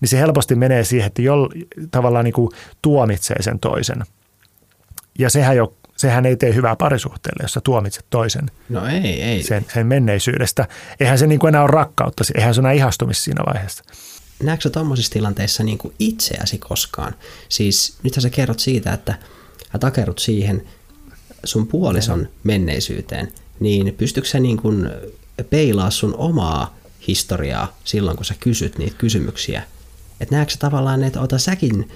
niin 0.00 0.08
se 0.08 0.18
helposti 0.18 0.54
menee 0.54 0.84
siihen, 0.84 1.06
että 1.06 1.22
jol, 1.22 1.48
tavallaan 1.90 2.24
niin 2.24 2.32
kuin 2.32 2.50
tuomitsee 2.82 3.42
sen 3.42 3.58
toisen. 3.58 4.02
Ja 5.18 5.30
sehän, 5.30 5.56
jo, 5.56 5.74
sehän 6.02 6.26
ei 6.26 6.36
tee 6.36 6.54
hyvää 6.54 6.76
parisuhteelle, 6.76 7.44
jos 7.44 7.52
sä 7.52 7.60
tuomitset 7.64 8.04
toisen 8.10 8.50
No 8.68 8.86
ei, 8.86 9.22
ei. 9.22 9.42
sen, 9.42 9.66
sen 9.74 9.86
menneisyydestä. 9.86 10.68
Eihän 11.00 11.18
se 11.18 11.26
niin 11.26 11.38
kuin 11.38 11.48
enää 11.48 11.62
ole 11.62 11.70
rakkautta, 11.70 12.24
eihän 12.34 12.54
se 12.54 12.60
ole 12.60 12.68
enää 12.68 12.76
ihastumista 12.76 13.24
siinä 13.24 13.44
vaiheessa. 13.54 13.84
näetkö 14.42 14.62
sä 14.62 14.70
tuommoisissa 14.70 15.12
tilanteissa 15.12 15.62
niin 15.64 15.78
kuin 15.78 15.94
itseäsi 15.98 16.58
koskaan? 16.58 17.14
Siis 17.48 17.96
nythän 18.02 18.22
sä 18.22 18.30
kerrot 18.30 18.60
siitä, 18.60 18.92
että 18.92 19.14
sä 19.72 19.78
takerrut 19.78 20.18
siihen 20.18 20.62
sun 21.44 21.66
puolison 21.66 22.28
menneisyyteen, 22.44 23.32
niin 23.60 23.94
pystytkö 23.94 24.30
sä 24.30 24.40
niin 24.40 24.56
kuin 24.56 24.90
peilaa 25.50 25.90
sun 25.90 26.14
omaa 26.16 26.76
historiaa 27.08 27.76
silloin, 27.84 28.16
kun 28.16 28.26
sä 28.26 28.34
kysyt 28.40 28.78
niitä 28.78 28.96
kysymyksiä? 28.98 29.62
Että 30.20 30.34
näetkö 30.34 30.52
sä 30.52 30.58
tavallaan, 30.58 31.04
että 31.04 31.20
oota 31.20 31.38
säkin 31.38 31.88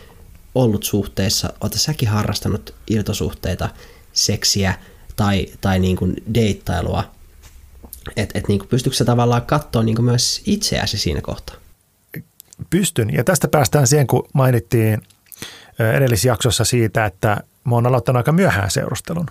ollut 0.54 0.84
suhteessa, 0.84 1.52
oota 1.60 1.78
säkin 1.78 2.08
harrastanut 2.08 2.74
irtosuhteita, 2.90 3.68
seksiä 4.16 4.74
tai, 5.16 5.46
tai 5.60 5.78
niin 5.78 5.96
kuin 5.96 6.14
deittailua, 6.34 7.04
että 8.16 8.38
et 8.38 8.48
niin 8.48 8.58
kuin 8.58 8.68
pystytkö 8.68 8.96
sä 8.96 9.04
tavallaan 9.04 9.42
katsoa 9.42 9.82
niin 9.82 9.96
kuin 9.96 10.06
myös 10.06 10.42
itseäsi 10.46 10.98
siinä 10.98 11.20
kohtaa? 11.20 11.56
Pystyn. 12.70 13.12
Ja 13.12 13.24
tästä 13.24 13.48
päästään 13.48 13.86
siihen, 13.86 14.06
kun 14.06 14.28
mainittiin 14.32 15.02
edellisjaksossa 15.96 16.64
siitä, 16.64 17.04
että 17.04 17.40
mä 17.64 17.74
oon 17.74 17.86
aloittanut 17.86 18.16
aika 18.16 18.32
myöhään 18.32 18.70
seurustelun. 18.70 19.26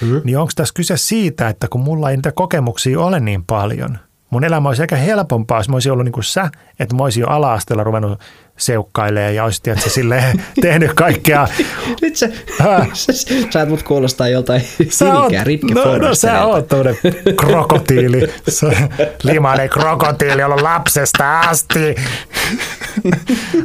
Mm. 0.00 0.20
Niin 0.24 0.38
onko 0.38 0.52
tässä 0.56 0.74
kyse 0.74 0.96
siitä, 0.96 1.48
että 1.48 1.68
kun 1.68 1.80
mulla 1.80 2.10
ei 2.10 2.16
niitä 2.16 2.32
kokemuksia 2.32 3.00
ole 3.00 3.20
niin 3.20 3.44
paljon, 3.44 3.98
mun 4.32 4.44
elämä 4.44 4.68
olisi 4.68 4.82
aika 4.82 4.96
helpompaa, 4.96 5.58
jos 5.58 5.68
mä 5.68 5.76
olisin 5.76 5.92
ollut 5.92 6.04
niin 6.04 6.12
kuin 6.12 6.24
sä, 6.24 6.50
että 6.80 6.96
mä 6.96 7.02
olisin 7.02 7.20
jo 7.20 7.26
ala-asteella 7.26 7.84
ruvennut 7.84 8.20
seukkailemaan 8.56 9.34
ja 9.34 9.44
olisit 9.44 9.62
tiedätkö, 9.62 9.90
silleen 9.90 10.44
tehnyt 10.60 10.94
kaikkea. 10.94 11.48
Nyt 12.02 12.16
sä, 12.16 12.28
sä, 12.92 13.12
sä 13.50 13.62
et 13.62 13.68
mut 13.68 13.82
kuulostaa 13.82 14.28
joltain 14.28 14.62
Sä 14.88 15.14
oot, 15.14 15.32
Ritke, 15.42 15.74
no, 15.74 15.98
no 15.98 16.14
sä 16.14 16.44
oot 16.44 16.68
tämmönen 16.68 16.96
krokotiili. 17.36 18.34
Limainen 19.22 19.68
krokotiili, 19.68 20.40
jolla 20.40 20.62
lapsesta 20.62 21.40
asti. 21.40 21.94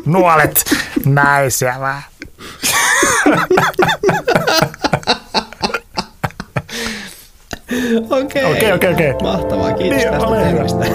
Nuolet 0.05 0.65
naisia 1.05 1.75
vähän. 1.79 2.03
Okei, 8.23 8.45
Okei, 8.45 8.71
okei, 8.71 8.93
okei. 8.93 9.13
Mahtavaa, 9.21 9.73
kiitos 9.73 9.97
Niin, 9.97 10.11
tästä 10.11 10.29
termistä. 10.43 10.85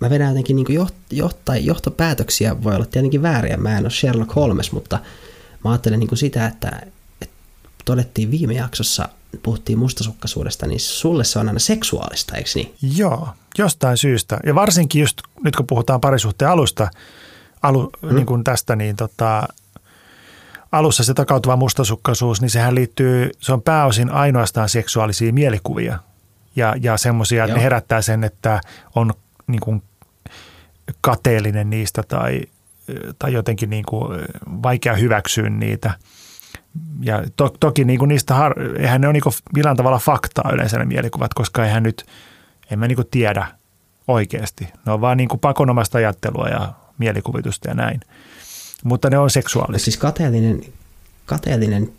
Mä 0.00 0.10
vedän 0.10 0.28
jotenkin 0.28 0.56
niin 0.56 0.66
joht, 0.74 0.94
johtopäätöksiä, 1.60 2.62
voi 2.62 2.74
olla 2.74 2.86
tietenkin 2.86 3.22
vääriä, 3.22 3.56
mä 3.56 3.78
en 3.78 3.84
ole 3.84 3.90
Sherlock 3.90 4.36
Holmes, 4.36 4.72
mutta 4.72 4.98
mä 5.64 5.70
ajattelen 5.70 6.00
niin 6.00 6.16
sitä, 6.16 6.46
että, 6.46 6.82
että 7.22 7.36
todettiin 7.84 8.30
viime 8.30 8.54
jaksossa, 8.54 9.08
puhuttiin 9.42 9.78
mustasukkaisuudesta, 9.78 10.66
niin 10.66 10.80
sulle 10.80 11.24
se 11.24 11.38
on 11.38 11.48
aina 11.48 11.60
seksuaalista, 11.60 12.36
eikö 12.36 12.50
niin? 12.54 12.74
Joo, 12.96 13.28
jostain 13.58 13.96
syystä. 13.96 14.40
Ja 14.46 14.54
varsinkin 14.54 15.00
just 15.00 15.20
nyt 15.44 15.56
kun 15.56 15.66
puhutaan 15.66 16.00
parisuhteen 16.00 16.50
alusta, 16.50 16.90
alu, 17.62 17.90
mm. 18.02 18.14
niin 18.14 18.26
kuin 18.26 18.44
tästä, 18.44 18.76
niin 18.76 18.96
tota, 18.96 19.48
alussa 20.72 21.04
se 21.04 21.14
takautuva 21.14 21.56
mustasukkaisuus, 21.56 22.40
niin 22.40 22.50
sehän 22.50 22.74
liittyy, 22.74 23.30
se 23.40 23.52
on 23.52 23.62
pääosin 23.62 24.10
ainoastaan 24.10 24.68
seksuaalisia 24.68 25.32
mielikuvia. 25.32 25.98
Ja, 26.56 26.74
ja 26.80 26.96
semmoisia, 26.96 27.44
että 27.44 27.56
ne 27.56 27.62
herättää 27.62 28.02
sen, 28.02 28.24
että 28.24 28.60
on 28.94 29.12
niin 29.46 29.60
kuin 29.60 29.82
kateellinen 31.00 31.70
niistä 31.70 32.02
tai, 32.02 32.42
tai 33.18 33.32
jotenkin 33.32 33.70
niin 33.70 33.84
kuin 33.84 34.18
vaikea 34.62 34.94
hyväksyä 34.94 35.50
niitä. 35.50 35.90
Ja 37.00 37.24
to, 37.36 37.56
toki 37.60 37.84
niin 37.84 37.98
kuin 37.98 38.08
niistä, 38.08 38.34
har, 38.34 38.54
eihän 38.78 39.00
ne 39.00 39.06
ole 39.06 39.12
niin 39.12 39.22
kuin 39.22 39.34
millään 39.54 39.76
tavalla 39.76 39.98
faktaa 39.98 40.50
yleensä 40.52 40.78
ne 40.78 40.84
mielikuvat, 40.84 41.34
koska 41.34 41.64
eihän 41.64 41.82
nyt, 41.82 42.06
en 42.70 42.78
mä 42.78 42.88
niin 42.88 42.96
kuin 42.96 43.08
tiedä 43.10 43.46
oikeasti. 44.08 44.68
Ne 44.86 44.92
on 44.92 45.00
vaan 45.00 45.16
niin 45.16 45.28
kuin 45.28 45.40
pakonomasta 45.40 45.98
ajattelua 45.98 46.48
ja 46.48 46.72
mielikuvitusta 46.98 47.68
ja 47.68 47.74
näin. 47.74 48.00
Mutta 48.84 49.10
ne 49.10 49.18
on 49.18 49.30
seksuaalisia. 49.30 49.84
Siis 49.84 49.96
kateellinen, 49.96 50.60
kateellinen 51.26 51.92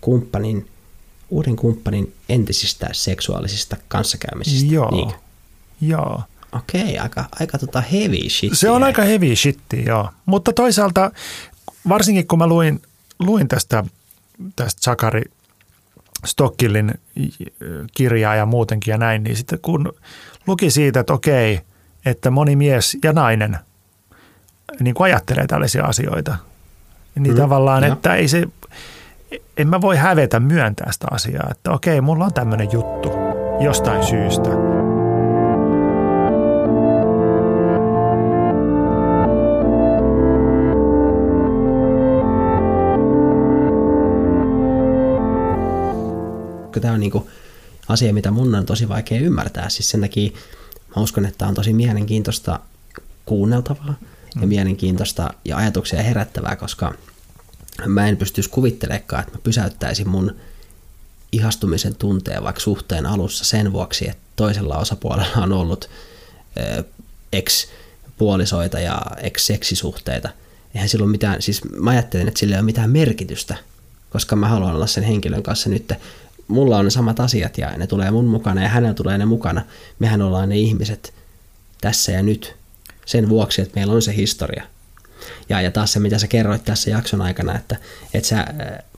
kumppanin, 0.00 0.68
uuden 1.30 1.56
kumppanin 1.56 2.14
entisistä 2.28 2.88
seksuaalisista 2.92 3.76
kanssakäymisistä. 3.88 4.74
Joo. 4.74 4.90
Niinkö? 4.90 5.14
Joo. 5.80 6.22
Okei, 6.52 6.98
aika, 6.98 7.24
aika 7.40 7.58
tota 7.58 7.80
heavy 7.80 8.28
shit. 8.30 8.58
Se 8.58 8.70
on 8.70 8.82
aika 8.82 9.02
heavy 9.02 9.36
shit, 9.36 9.58
joo. 9.86 10.10
Mutta 10.26 10.52
toisaalta, 10.52 11.10
varsinkin 11.88 12.26
kun 12.26 12.38
mä 12.38 12.46
luin, 12.46 12.82
luin 13.22 13.48
tästä, 13.48 13.84
tästä 14.56 14.82
Sakari 14.82 15.22
Stockillin 16.26 16.94
kirjaa 17.94 18.34
ja 18.34 18.46
muutenkin 18.46 18.92
ja 18.92 18.98
näin, 18.98 19.22
niin 19.22 19.36
sitten 19.36 19.58
kun 19.62 19.92
luki 20.46 20.70
siitä, 20.70 21.00
että 21.00 21.12
okei, 21.12 21.60
että 22.04 22.30
moni 22.30 22.56
mies 22.56 22.98
ja 23.04 23.12
nainen 23.12 23.58
niin 24.80 24.94
kuin 24.94 25.04
ajattelee 25.04 25.46
tällaisia 25.46 25.84
asioita, 25.84 26.36
niin 27.14 27.34
mm, 27.34 27.40
tavallaan, 27.40 27.82
ja. 27.82 27.92
että 27.92 28.14
ei 28.14 28.28
se, 28.28 28.46
en 29.56 29.68
mä 29.68 29.80
voi 29.80 29.96
hävetä 29.96 30.40
myöntää 30.40 30.92
sitä 30.92 31.06
asiaa, 31.10 31.48
että 31.50 31.70
okei, 31.70 32.00
mulla 32.00 32.24
on 32.24 32.34
tämmöinen 32.34 32.68
juttu 32.72 33.12
jostain 33.60 34.04
syystä. 34.04 34.50
Tämä 46.80 46.94
on 46.94 47.00
niin 47.00 47.12
kuin 47.12 47.24
asia, 47.88 48.14
mitä 48.14 48.30
mun 48.30 48.54
on 48.54 48.66
tosi 48.66 48.88
vaikea 48.88 49.20
ymmärtää. 49.20 49.68
Siis 49.68 49.90
sen 49.90 50.00
takia 50.00 50.30
mä 50.96 51.02
uskon, 51.02 51.26
että 51.26 51.46
on 51.46 51.54
tosi 51.54 51.72
mielenkiintoista 51.72 52.60
kuunneltavaa 53.24 53.94
ja 54.34 54.40
mm. 54.40 54.48
mielenkiintoista 54.48 55.34
ja 55.44 55.56
ajatuksia 55.56 56.02
herättävää, 56.02 56.56
koska 56.56 56.94
mä 57.86 58.08
en 58.08 58.16
pystyisi 58.16 58.50
kuvittelemaan, 58.50 59.00
että 59.00 59.16
mä 59.16 59.40
pysäyttäisin 59.42 60.08
mun 60.08 60.36
ihastumisen 61.32 61.94
tunteen 61.94 62.42
vaikka 62.42 62.60
suhteen 62.60 63.06
alussa 63.06 63.44
sen 63.44 63.72
vuoksi, 63.72 64.08
että 64.08 64.22
toisella 64.36 64.78
osapuolella 64.78 65.42
on 65.42 65.52
ollut 65.52 65.90
ex-puolisoita 67.32 68.80
ja 68.80 69.02
ex-seksisuhteita. 69.16 70.28
Eihän 70.74 70.88
silloin 70.88 71.10
mitään, 71.10 71.42
siis 71.42 71.60
mä 71.64 71.90
ajattelin, 71.90 72.28
että 72.28 72.40
sillä 72.40 72.54
ei 72.54 72.60
ole 72.60 72.64
mitään 72.64 72.90
merkitystä, 72.90 73.56
koska 74.10 74.36
mä 74.36 74.48
haluan 74.48 74.74
olla 74.74 74.86
sen 74.86 75.04
henkilön 75.04 75.42
kanssa 75.42 75.70
nyt. 75.70 75.92
Mulla 76.52 76.78
on 76.78 76.84
ne 76.84 76.90
samat 76.90 77.20
asiat 77.20 77.58
ja 77.58 77.76
ne 77.76 77.86
tulee 77.86 78.10
mun 78.10 78.24
mukana 78.24 78.62
ja 78.62 78.68
hänellä 78.68 78.94
tulee 78.94 79.18
ne 79.18 79.24
mukana. 79.24 79.62
Mehän 79.98 80.22
ollaan 80.22 80.48
ne 80.48 80.56
ihmiset 80.56 81.14
tässä 81.80 82.12
ja 82.12 82.22
nyt 82.22 82.56
sen 83.06 83.28
vuoksi, 83.28 83.62
että 83.62 83.74
meillä 83.74 83.92
on 83.92 84.02
se 84.02 84.16
historia. 84.16 84.62
Ja, 85.48 85.60
ja 85.60 85.70
taas 85.70 85.92
se, 85.92 86.00
mitä 86.00 86.18
sä 86.18 86.26
kerroit 86.26 86.64
tässä 86.64 86.90
jakson 86.90 87.22
aikana, 87.22 87.58
että, 87.58 87.76
että 88.14 88.28
sä 88.28 88.40
äh, 88.40 88.46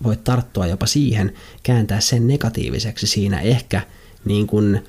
voit 0.02 0.24
tarttua 0.24 0.66
jopa 0.66 0.86
siihen, 0.86 1.34
kääntää 1.62 2.00
sen 2.00 2.26
negatiiviseksi 2.26 3.06
siinä 3.06 3.40
ehkä 3.40 3.82
niin 4.24 4.46
kuin 4.46 4.84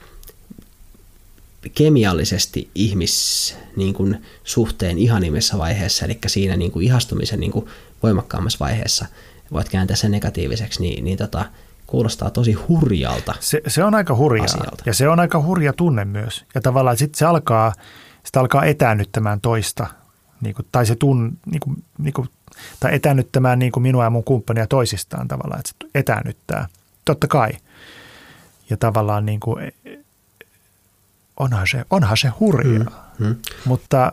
kemiallisesti 1.74 2.70
ihmis 2.76 3.56
niin 3.76 3.94
kuin 3.94 4.22
suhteen 4.44 4.98
ihanimmassa 4.98 5.58
vaiheessa, 5.58 6.06
eli 6.06 6.20
siinä 6.28 6.56
niin 6.58 6.72
kuin 6.72 6.86
ihastumisen 6.86 7.40
niin 7.40 7.52
kuin 7.52 7.66
voimakkaammassa 8.04 8.60
vaiheessa 8.60 9.06
voit 9.52 9.70
kääntää 9.70 9.96
sen 9.96 10.12
negatiiviseksi, 10.12 10.82
niin, 10.82 11.04
niin 11.04 11.18
tota, 11.18 11.46
kuulostaa 11.88 12.30
tosi 12.30 12.54
hurjalta 12.54 13.36
se, 13.40 13.62
se 13.68 13.84
on 13.84 13.96
aika 13.96 14.16
hurjaa, 14.16 14.46
asialta. 14.46 14.84
ja 14.86 14.94
se 14.94 15.10
on 15.10 15.20
aika 15.20 15.42
hurja 15.42 15.74
tunne 15.74 16.06
myös. 16.06 16.46
Ja 16.56 16.62
tavallaan 16.62 16.98
sitten 16.98 17.18
se 17.18 17.26
alkaa, 17.26 17.74
sitä 18.24 18.40
alkaa 18.40 18.66
etäännyttämään 18.66 19.42
toista 19.42 19.88
niin 20.42 20.56
kuin, 20.56 20.68
tai 20.72 20.86
se 20.86 20.96
tun, 20.96 21.38
niin 21.46 21.60
kuin, 21.60 21.84
niin 21.98 22.14
kuin, 22.14 22.30
tai 22.80 22.96
etäännyttämään 22.96 23.60
niin 23.60 23.72
kuin 23.72 23.82
minua 23.82 24.04
ja 24.04 24.10
mun 24.10 24.24
kumppania 24.24 24.68
toisistaan 24.68 25.28
tavallaan, 25.28 25.60
että 25.60 25.72
se 25.72 25.90
etäännyttää. 25.96 26.68
Totta 27.06 27.28
kai. 27.28 27.52
Ja 28.70 28.78
tavallaan 28.78 29.26
niin 29.26 29.40
kuin, 29.40 29.72
onhan, 31.40 31.68
se, 31.68 31.86
onhan 31.90 32.18
se 32.18 32.28
hurjaa. 32.28 33.14
Mm, 33.20 33.26
mm. 33.26 33.36
Mutta 33.66 34.12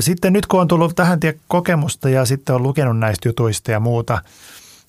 sitten 0.00 0.32
nyt 0.32 0.46
kun 0.46 0.60
on 0.60 0.68
tullut 0.68 0.96
tähän 0.96 1.20
tie 1.20 1.34
kokemusta 1.48 2.08
ja 2.08 2.24
sitten 2.24 2.54
on 2.54 2.62
lukenut 2.62 2.98
näistä 2.98 3.28
jutuista 3.28 3.70
ja 3.70 3.80
muuta 3.80 4.22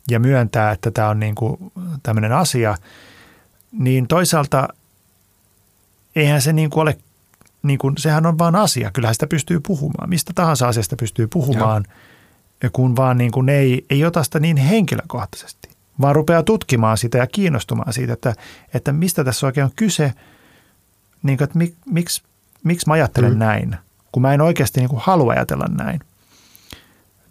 ja 0.10 0.20
myöntää, 0.20 0.72
että 0.72 0.92
tämä 0.92 1.10
on 1.10 1.20
niin 1.20 1.36
kuin 1.36 1.72
tämmöinen 2.04 2.32
asia, 2.32 2.76
niin 3.72 4.08
toisaalta 4.08 4.68
eihän 6.16 6.42
se 6.42 6.54
niin 6.54 6.70
kuin 6.70 6.82
ole 6.82 6.98
niin 7.64 7.80
kuin, 7.80 7.98
sehän 7.98 8.26
on 8.26 8.38
vain 8.38 8.56
asia. 8.56 8.92
Kyllähän 8.92 9.16
sitä 9.16 9.28
pystyy 9.28 9.60
puhumaan. 9.60 10.10
Mistä 10.10 10.32
tahansa 10.36 10.68
asiasta 10.68 10.96
pystyy 10.96 11.28
puhumaan, 11.28 11.86
ja. 12.64 12.70
kun 12.70 12.96
vaan 12.96 13.18
niin 13.18 13.32
kuin 13.32 13.50
ei, 13.50 13.86
ei 13.90 14.06
ota 14.06 14.24
sitä 14.24 14.40
niin 14.40 14.58
henkilökohtaisesti, 14.58 15.70
vaan 16.02 16.16
rupeaa 16.16 16.44
tutkimaan 16.44 16.98
sitä 16.98 17.18
ja 17.18 17.28
kiinnostumaan 17.28 17.94
siitä, 17.94 18.14
että, 18.14 18.34
että 18.74 18.92
mistä 18.94 19.24
tässä 19.24 19.46
oikein 19.46 19.66
on 19.66 19.72
kyse, 19.76 20.14
niin 21.24 21.38
kuin, 21.38 21.46
että 21.46 21.58
mik, 21.58 21.76
miksi, 21.86 22.24
miksi 22.64 22.88
mä 22.88 22.94
ajattelen 22.94 23.34
mm. 23.34 23.40
näin, 23.40 23.76
kun 24.12 24.22
mä 24.22 24.34
en 24.34 24.42
oikeasti 24.42 24.80
niin 24.80 24.90
kuin 24.90 25.02
halua 25.06 25.32
ajatella 25.32 25.66
näin. 25.66 26.00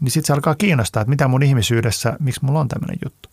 Niin 0.00 0.10
sitten 0.10 0.26
se 0.26 0.32
alkaa 0.32 0.54
kiinnostaa, 0.54 1.00
että 1.00 1.10
mitä 1.10 1.28
mun 1.28 1.42
ihmisyydessä, 1.42 2.16
miksi 2.20 2.44
mulla 2.44 2.60
on 2.60 2.68
tämmöinen 2.68 2.98
juttu. 3.04 3.28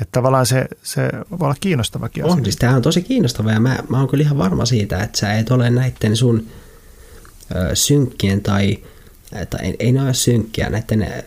Että 0.00 0.12
tavallaan 0.12 0.46
se, 0.46 0.66
se 0.82 1.10
voi 1.30 1.46
olla 1.46 1.56
kiinnostavakin 1.60 2.24
asia. 2.24 2.36
On, 2.36 2.44
siis 2.44 2.56
tämä 2.56 2.76
on 2.76 2.82
tosi 2.82 3.02
kiinnostava 3.02 3.52
ja 3.52 3.60
mä, 3.60 3.78
mä 3.88 3.98
oon 3.98 4.08
kyllä 4.08 4.22
ihan 4.22 4.38
varma 4.38 4.64
siitä, 4.64 5.02
että 5.02 5.18
sä 5.18 5.34
et 5.34 5.50
ole 5.50 5.70
näiden 5.70 6.16
sun 6.16 6.46
ö, 7.54 7.76
synkkien 7.76 8.40
tai, 8.40 8.78
tai 9.50 9.60
ei, 9.60 9.76
ei 9.78 9.92
ne 9.92 10.02
ole 10.02 10.14
synkkiä, 10.14 10.70
näiden 10.70 11.24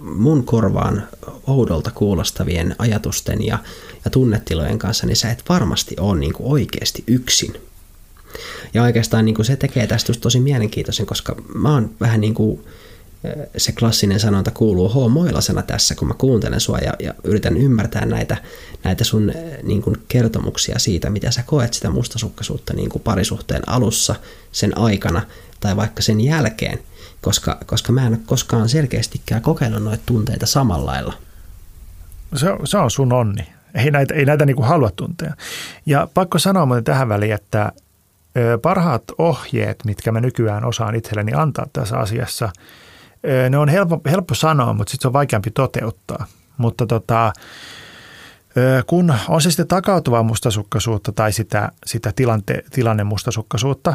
mun 0.00 0.44
korvaan 0.44 1.08
oudolta 1.46 1.90
kuulostavien 1.90 2.74
ajatusten 2.78 3.46
ja, 3.46 3.58
ja 4.04 4.10
tunnetilojen 4.10 4.78
kanssa, 4.78 5.06
niin 5.06 5.16
sä 5.16 5.30
et 5.30 5.44
varmasti 5.48 5.96
ole 6.00 6.18
niin 6.18 6.32
kuin 6.32 6.52
oikeasti 6.52 7.04
yksin. 7.06 7.71
Ja 8.74 8.82
oikeastaan 8.82 9.24
niin 9.24 9.34
kuin 9.34 9.46
se 9.46 9.56
tekee 9.56 9.86
tästä 9.86 10.12
tosi 10.20 10.40
mielenkiintoisen, 10.40 11.06
koska 11.06 11.36
mä 11.54 11.72
oon 11.72 11.90
vähän 12.00 12.20
niin 12.20 12.34
kuin 12.34 12.64
se 13.56 13.72
klassinen 13.72 14.20
sanonta 14.20 14.50
kuuluu 14.50 14.88
hoomoilasena 14.88 15.62
tässä, 15.62 15.94
kun 15.94 16.08
mä 16.08 16.14
kuuntelen 16.14 16.60
sua 16.60 16.78
ja, 16.78 16.92
ja 16.98 17.14
yritän 17.24 17.56
ymmärtää 17.56 18.06
näitä, 18.06 18.36
näitä 18.84 19.04
sun 19.04 19.32
niin 19.62 19.82
kuin 19.82 19.96
kertomuksia 20.08 20.78
siitä, 20.78 21.10
mitä 21.10 21.30
sä 21.30 21.42
koet 21.42 21.74
sitä 21.74 21.90
mustasukkaisuutta 21.90 22.74
niin 22.74 22.88
kuin 22.88 23.02
parisuhteen 23.02 23.68
alussa, 23.68 24.14
sen 24.52 24.78
aikana 24.78 25.22
tai 25.60 25.76
vaikka 25.76 26.02
sen 26.02 26.20
jälkeen, 26.20 26.78
koska, 27.20 27.58
koska 27.66 27.92
mä 27.92 28.06
en 28.06 28.12
ole 28.12 28.20
koskaan 28.26 28.68
selkeästikään 28.68 29.42
kokeillut 29.42 29.82
noita 29.82 30.02
tunteita 30.06 30.46
samalla 30.46 30.86
lailla. 30.86 31.14
Se, 32.36 32.46
se 32.64 32.78
on 32.78 32.90
sun 32.90 33.12
onni. 33.12 33.46
Ei 33.74 33.90
näitä, 33.90 34.14
ei 34.14 34.24
näitä 34.24 34.46
niin 34.46 34.56
kuin 34.56 34.68
halua 34.68 34.90
tuntea. 34.96 35.34
Ja 35.86 36.08
pakko 36.14 36.38
sanoa 36.38 36.66
muuten 36.66 36.84
tähän 36.84 37.08
väliin, 37.08 37.32
että 37.32 37.72
parhaat 38.62 39.02
ohjeet, 39.18 39.84
mitkä 39.84 40.12
mä 40.12 40.20
nykyään 40.20 40.64
osaan 40.64 40.94
itselleni 40.94 41.32
antaa 41.34 41.66
tässä 41.72 41.96
asiassa– 41.98 42.50
ne 43.50 43.58
on 43.58 43.68
helppo, 43.68 44.00
helppo 44.10 44.34
sanoa, 44.34 44.72
mutta 44.72 44.90
sitten 44.90 45.02
se 45.02 45.08
on 45.08 45.12
vaikeampi 45.12 45.50
toteuttaa. 45.50 46.26
Mutta 46.56 46.86
tota, 46.86 47.32
kun 48.86 49.14
on 49.28 49.42
se 49.42 49.50
sitten 49.50 49.68
takautuvaa 49.68 50.22
mustasukkaisuutta 50.22 51.12
tai 51.12 51.32
sitä, 51.32 51.72
sitä 51.86 52.12
tilante, 52.16 52.64
tilanne 52.70 53.04
mustasukkaisuutta, 53.04 53.94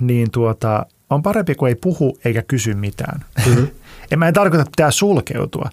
niin 0.00 0.30
tuota, 0.30 0.86
on 1.10 1.22
parempi 1.22 1.54
kuin 1.54 1.68
ei 1.68 1.74
puhu 1.74 2.18
eikä 2.24 2.42
kysy 2.42 2.74
mitään. 2.74 3.24
Mm-hmm. 3.46 3.68
en 4.10 4.18
mä 4.18 4.28
en 4.28 4.34
tarkoita, 4.34 4.62
että 4.62 4.76
pitää 4.76 4.90
sulkeutua, 4.90 5.70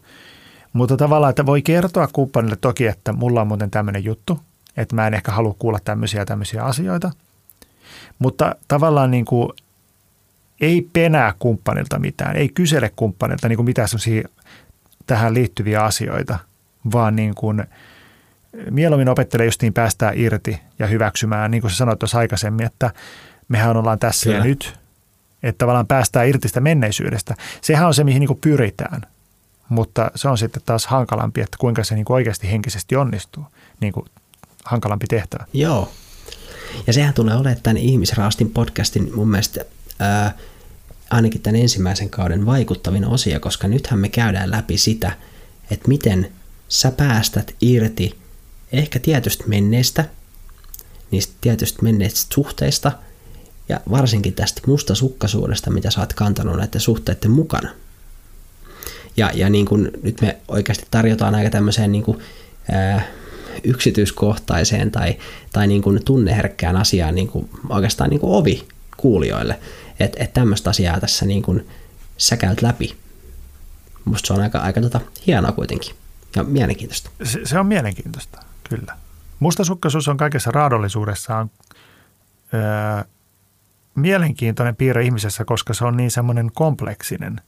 mutta 0.74 0.98
tavallaan, 0.98 1.30
että 1.30 1.46
voi 1.46 1.62
kertoa 1.62 2.08
kumppanille 2.14 2.56
toki, 2.56 2.88
että 2.88 3.14
mulla 3.14 3.42
on 3.42 3.48
muuten 3.48 3.72
tämmöinen 3.72 4.04
juttu, 4.04 4.40
että 4.78 4.96
mä 4.96 5.08
en 5.08 5.14
ehkä 5.14 5.32
halua 5.32 5.56
kuulla 5.60 5.80
tämmöisiä 5.86 6.26
tämmöisiä 6.26 6.64
asioita. 6.64 7.12
Mutta 8.20 8.56
tavallaan 8.68 9.12
niin 9.12 9.26
kuin 9.26 9.50
ei 10.62 10.90
penää 10.94 11.34
kumppanilta 11.40 12.00
mitään, 12.00 12.36
ei 12.36 12.50
kysele 12.50 12.92
kumppanilta 12.96 13.50
niin 13.50 13.58
kuin 13.58 13.66
mitään 13.66 13.88
tähän 15.08 15.34
liittyviä 15.34 15.82
asioita, 15.82 16.40
vaan 16.94 17.16
niin 17.16 17.36
kuin 17.36 17.64
mieluummin 18.70 19.10
opettelee 19.10 19.46
justiin 19.46 19.74
päästää 19.74 20.12
irti 20.16 20.60
ja 20.80 20.88
hyväksymään, 20.88 21.52
niin 21.52 21.62
kuin 21.62 21.72
sä 21.72 21.78
sanoit 21.78 22.00
tuossa 22.00 22.18
aikaisemmin, 22.18 22.66
että 22.66 22.92
mehän 23.48 23.78
ollaan 23.78 24.00
tässä 24.00 24.26
Kyllä. 24.26 24.38
ja 24.38 24.44
nyt, 24.44 24.80
että 25.44 25.58
tavallaan 25.58 25.88
päästään 25.88 26.28
irti 26.28 26.48
sitä 26.48 26.62
menneisyydestä. 26.62 27.36
Sehän 27.62 27.88
on 27.88 27.94
se, 27.94 28.04
mihin 28.04 28.20
niin 28.20 28.28
kuin 28.28 28.40
pyritään, 28.42 29.02
mutta 29.70 30.12
se 30.16 30.30
on 30.30 30.38
sitten 30.38 30.62
taas 30.66 30.88
hankalampi, 30.88 31.42
että 31.42 31.58
kuinka 31.60 31.84
se 31.84 31.96
niin 31.96 32.06
kuin 32.06 32.16
oikeasti 32.16 32.52
henkisesti 32.52 32.96
onnistuu, 32.96 33.46
niin 33.80 33.94
kuin 33.94 34.06
hankalampi 34.66 35.06
tehtävä. 35.08 35.46
Joo, 35.54 35.92
Ja 36.88 36.94
sehän 36.94 37.14
tulee 37.14 37.36
olemaan 37.36 37.62
tämän 37.64 37.78
Ihmisraastin 37.78 38.50
podcastin 38.50 39.16
mun 39.16 39.30
mielestä 39.30 39.66
ää, 40.00 40.38
ainakin 41.10 41.42
tämän 41.42 41.62
ensimmäisen 41.62 42.10
kauden 42.10 42.46
vaikuttavin 42.46 43.06
osia, 43.06 43.40
koska 43.40 43.68
nythän 43.68 44.00
me 44.00 44.10
käydään 44.10 44.52
läpi 44.52 44.78
sitä, 44.78 45.12
että 45.72 45.88
miten 45.88 46.32
sä 46.70 46.92
päästät 46.92 47.56
irti 47.62 48.18
ehkä 48.72 49.00
tietystä 49.00 49.44
menneestä, 49.48 50.06
niistä 51.12 51.34
tietystä 51.42 51.84
menneistä 51.84 52.34
suhteista 52.34 52.92
ja 53.70 53.80
varsinkin 53.92 54.34
tästä 54.34 54.62
mustasukkaisuudesta, 54.68 55.72
mitä 55.72 55.92
sä 55.92 56.00
oot 56.00 56.14
kantanut 56.14 56.58
näiden 56.58 56.82
suhteiden 56.82 57.32
mukana. 57.32 57.70
Ja, 59.18 59.32
ja 59.34 59.50
niin 59.50 59.66
kun 59.66 59.92
nyt 60.04 60.22
me 60.22 60.38
oikeasti 60.48 60.86
tarjotaan 60.92 61.36
aika 61.36 61.50
tämmöiseen 61.50 61.92
niin 61.92 62.04
kuin, 62.04 62.20
ää, 62.72 63.08
yksityiskohtaiseen 63.64 64.92
tai, 64.92 65.18
tai 65.54 65.68
niin 65.68 65.82
kuin 65.82 66.06
tunneherkkään 66.06 66.76
asiaan 66.76 67.16
niin 67.16 67.28
kuin, 67.28 67.50
oikeastaan 67.70 68.10
niin 68.10 68.20
kuin 68.20 68.34
ovi 68.34 68.68
kuulijoille, 68.98 69.60
että 70.00 70.24
et 70.24 70.34
tämmöistä 70.34 70.70
asiaa 70.70 71.00
tässä 71.00 71.26
niin 71.26 71.42
kuin, 71.42 71.68
sä 72.18 72.38
käyt 72.38 72.62
läpi. 72.62 72.96
Musta 74.06 74.28
se 74.28 74.34
on 74.34 74.42
aika, 74.42 74.60
aika 74.60 74.82
tota, 74.82 75.02
hienoa 75.28 75.52
kuitenkin 75.52 75.96
ja 76.36 76.44
mielenkiintoista. 76.44 77.10
Se, 77.24 77.40
se 77.44 77.60
on 77.60 77.66
mielenkiintoista, 77.66 78.40
kyllä. 78.70 78.98
Mustasukkaisuus 79.40 80.08
on 80.08 80.18
kaikessa 80.18 80.52
raadollisuudessaan 80.52 81.52
öö, 82.54 83.04
mielenkiintoinen 83.96 84.76
piirre 84.76 85.04
ihmisessä, 85.04 85.46
koska 85.46 85.74
se 85.74 85.86
on 85.86 85.98
niin 85.98 86.12
semmoinen 86.12 86.52
kompleksinen 86.54 87.42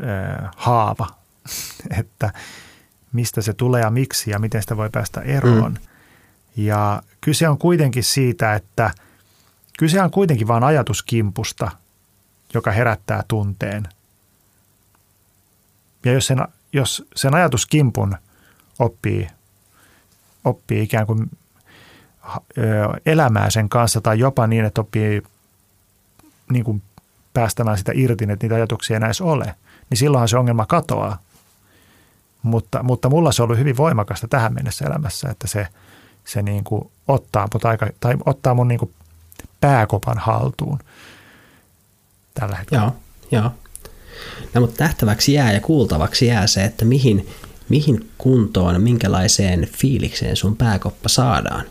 öö, 0.00 0.48
haava, 0.56 1.06
että 2.00 2.32
mistä 3.14 3.42
se 3.42 3.52
tulee 3.52 3.82
ja 3.82 3.90
miksi 3.90 4.30
ja 4.30 4.38
miten 4.38 4.62
sitä 4.62 4.76
voi 4.76 4.90
päästä 4.90 5.20
eroon. 5.20 5.72
Mm. 5.72 5.86
Ja 6.56 7.02
kyse 7.20 7.48
on 7.48 7.58
kuitenkin 7.58 8.04
siitä, 8.04 8.54
että 8.54 8.90
kyse 9.78 10.02
on 10.02 10.10
kuitenkin 10.10 10.48
vain 10.48 10.64
ajatuskimpusta, 10.64 11.70
joka 12.54 12.70
herättää 12.70 13.24
tunteen. 13.28 13.88
Ja 16.04 16.12
jos 16.12 16.26
sen, 16.26 16.38
jos 16.72 17.06
sen 17.16 17.34
ajatuskimpun 17.34 18.16
oppii, 18.78 19.28
oppii 20.44 20.82
ikään 20.82 21.06
kuin 21.06 21.30
elämää 23.06 23.50
sen 23.50 23.68
kanssa 23.68 24.00
tai 24.00 24.18
jopa 24.18 24.46
niin, 24.46 24.64
että 24.64 24.80
oppii 24.80 25.22
niin 26.52 26.64
kuin 26.64 26.82
päästämään 27.34 27.78
sitä 27.78 27.92
irti, 27.94 28.24
että 28.24 28.44
niitä 28.44 28.54
ajatuksia 28.54 28.96
ei 28.96 29.04
edes 29.04 29.20
ole, 29.20 29.54
niin 29.90 29.98
silloinhan 29.98 30.28
se 30.28 30.38
ongelma 30.38 30.66
katoaa. 30.66 31.23
Mutta, 32.44 32.82
mutta 32.82 33.08
mulla 33.08 33.32
se 33.32 33.42
on 33.42 33.46
ollut 33.46 33.58
hyvin 33.58 33.76
voimakasta 33.76 34.28
tähän 34.28 34.54
mennessä 34.54 34.84
elämässä, 34.84 35.28
että 35.30 35.46
se, 35.46 35.66
se 36.24 36.42
niin 36.42 36.64
kuin 36.64 36.90
ottaa, 37.08 37.48
mut 37.54 37.64
aika, 37.64 37.86
tai 38.00 38.14
ottaa 38.26 38.54
mun 38.54 38.68
niin 38.68 38.78
kuin 38.78 38.92
pääkopan 39.60 40.18
haltuun 40.18 40.78
tällä 42.34 42.56
hetkellä. 42.56 42.82
Joo, 42.82 42.96
joo. 43.30 43.50
No, 44.54 44.60
mutta 44.60 44.84
nähtäväksi 44.84 45.32
jää 45.32 45.52
ja 45.52 45.60
kuultavaksi 45.60 46.26
jää 46.26 46.46
se, 46.46 46.64
että 46.64 46.84
mihin, 46.84 47.28
mihin 47.68 48.10
kuntoon, 48.18 48.82
minkälaiseen 48.82 49.68
fiilikseen 49.78 50.36
sun 50.36 50.56
pääkoppa 50.56 51.08
saadaan. 51.08 51.64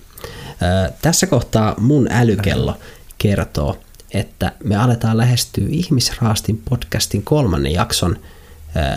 Ö, 0.87 0.91
tässä 1.01 1.27
kohtaa 1.27 1.75
mun 1.79 2.07
älykello 2.11 2.77
kertoo, 3.17 3.77
että 4.11 4.51
me 4.63 4.75
aletaan 4.75 5.17
lähestyä 5.17 5.65
Ihmisraastin 5.69 6.61
podcastin 6.69 7.23
kolmannen 7.23 7.73
jakson 7.73 8.17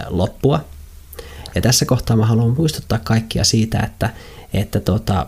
loppua– 0.09 0.65
ja 1.57 1.63
tässä 1.63 1.85
kohtaa 1.85 2.17
mä 2.17 2.27
haluan 2.27 2.55
muistuttaa 2.57 2.99
kaikkia 3.05 3.45
siitä, 3.45 3.81
että, 3.81 4.11
että 4.55 4.81
tota, 4.81 5.27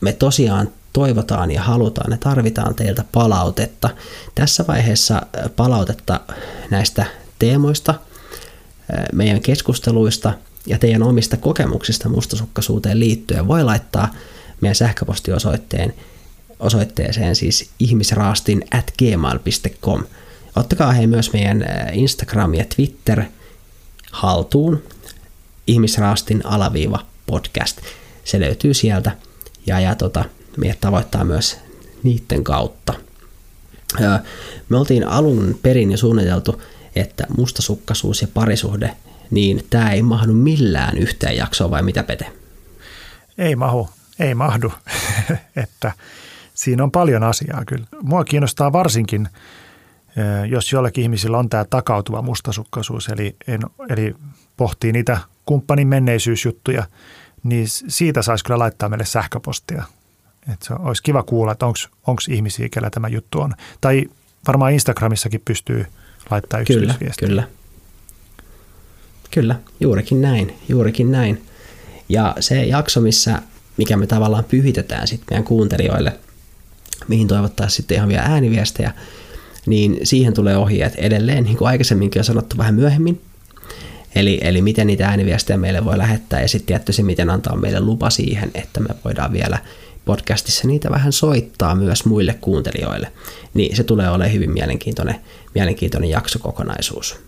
me 0.00 0.12
tosiaan 0.12 0.72
toivotaan 0.92 1.50
ja 1.50 1.62
halutaan 1.62 2.10
ja 2.10 2.16
tarvitaan 2.16 2.74
teiltä 2.74 3.04
palautetta. 3.12 3.90
Tässä 4.34 4.64
vaiheessa 4.68 5.22
palautetta 5.56 6.20
näistä 6.70 7.06
teemoista, 7.38 7.94
meidän 9.12 9.40
keskusteluista 9.40 10.32
ja 10.66 10.78
teidän 10.78 11.02
omista 11.02 11.36
kokemuksista 11.36 12.08
mustasukkaisuuteen 12.08 13.00
liittyen 13.00 13.48
voi 13.48 13.64
laittaa 13.64 14.14
meidän 14.60 14.74
sähköpostiosoitteen 14.74 15.94
osoitteeseen 16.60 17.36
siis 17.36 17.70
ihmisraastin 17.78 18.64
at 18.70 18.92
gmail.com. 18.98 20.04
Ottakaa 20.56 20.92
he 20.92 21.06
myös 21.06 21.32
meidän 21.32 21.64
Instagram 21.92 22.54
ja 22.54 22.64
Twitter 22.76 23.24
haltuun 24.12 24.82
ihmisraastin 25.66 26.46
alaviiva 26.46 27.06
podcast. 27.26 27.80
Se 28.24 28.40
löytyy 28.40 28.74
sieltä 28.74 29.10
ja, 29.66 29.80
ja 29.80 29.94
tota, 29.94 30.24
meidät 30.56 30.80
tavoittaa 30.80 31.24
myös 31.24 31.58
niiden 32.02 32.44
kautta. 32.44 32.94
Me 34.68 34.76
oltiin 34.78 35.08
alun 35.08 35.58
perin 35.62 35.90
jo 35.90 35.96
suunniteltu, 35.96 36.62
että 36.96 37.26
mustasukkaisuus 37.36 38.22
ja 38.22 38.28
parisuhde, 38.34 38.96
niin 39.30 39.66
tämä 39.70 39.92
ei 39.92 40.02
mahdu 40.02 40.32
millään 40.32 40.98
yhteen 40.98 41.36
jaksoon 41.36 41.70
vai 41.70 41.82
mitä 41.82 42.02
Pete? 42.02 42.32
Ei 43.38 43.56
mahu, 43.56 43.88
ei 44.18 44.34
mahdu. 44.34 44.72
että 45.62 45.92
siinä 46.54 46.82
on 46.82 46.90
paljon 46.90 47.22
asiaa 47.22 47.64
kyllä. 47.64 47.86
Mua 48.02 48.24
kiinnostaa 48.24 48.72
varsinkin, 48.72 49.28
jos 50.48 50.72
jollakin 50.72 51.02
ihmisillä 51.02 51.38
on 51.38 51.48
tämä 51.48 51.64
takautuva 51.64 52.22
mustasukkaisuus, 52.22 53.08
eli, 53.08 53.36
en, 53.46 53.60
eli 53.88 54.14
pohtii 54.56 54.92
niitä 54.92 55.18
kumppanin 55.46 55.88
menneisyysjuttuja, 55.88 56.86
niin 57.42 57.66
siitä 57.68 58.22
saisi 58.22 58.44
kyllä 58.44 58.58
laittaa 58.58 58.88
meille 58.88 59.04
sähköpostia. 59.04 59.82
Että 60.52 60.66
se 60.66 60.74
olisi 60.78 61.02
kiva 61.02 61.22
kuulla, 61.22 61.52
että 61.52 61.66
onko 61.66 62.20
ihmisiä, 62.28 62.68
kellä 62.68 62.90
tämä 62.90 63.08
juttu 63.08 63.40
on. 63.40 63.54
Tai 63.80 64.04
varmaan 64.46 64.72
Instagramissakin 64.72 65.42
pystyy 65.44 65.86
laittaa 66.30 66.60
yksityisviestiä. 66.60 67.28
Kyllä, 67.28 67.42
kyllä. 67.42 67.56
Kyllä, 69.30 69.56
juurikin 69.80 70.22
näin, 70.22 70.58
juurikin 70.68 71.12
näin. 71.12 71.44
Ja 72.08 72.36
se 72.40 72.64
jakso, 72.64 73.00
missä, 73.00 73.42
mikä 73.76 73.96
me 73.96 74.06
tavallaan 74.06 74.44
pyhitetään 74.44 75.06
sitten 75.06 75.26
meidän 75.30 75.44
kuuntelijoille, 75.44 76.18
mihin 77.08 77.28
toivottaisiin 77.28 77.76
sitten 77.76 77.96
ihan 77.96 78.08
vielä 78.08 78.22
ääniviestejä, 78.22 78.92
niin 79.66 79.98
siihen 80.02 80.34
tulee 80.34 80.56
ohjeet 80.56 80.94
edelleen, 80.94 81.44
niin 81.44 81.56
kuin 81.56 81.68
aikaisemminkin 81.68 82.20
on 82.20 82.24
sanottu 82.24 82.58
vähän 82.58 82.74
myöhemmin, 82.74 83.20
Eli, 84.16 84.38
eli 84.42 84.62
miten 84.62 84.86
niitä 84.86 85.08
ääniviestejä 85.08 85.56
meille 85.56 85.84
voi 85.84 85.98
lähettää 85.98 86.40
ja 86.40 86.48
sitten 86.48 86.66
tietysti 86.66 87.02
miten 87.02 87.30
antaa 87.30 87.56
meille 87.56 87.80
lupa 87.80 88.10
siihen, 88.10 88.50
että 88.54 88.80
me 88.80 88.88
voidaan 89.04 89.32
vielä 89.32 89.58
podcastissa 90.04 90.68
niitä 90.68 90.90
vähän 90.90 91.12
soittaa 91.12 91.74
myös 91.74 92.04
muille 92.04 92.34
kuuntelijoille. 92.40 93.12
Niin 93.54 93.76
se 93.76 93.84
tulee 93.84 94.10
olemaan 94.10 94.32
hyvin 94.32 94.50
mielenkiintoinen, 94.50 95.16
mielenkiintoinen 95.54 96.10
jaksokokonaisuus. 96.10 97.20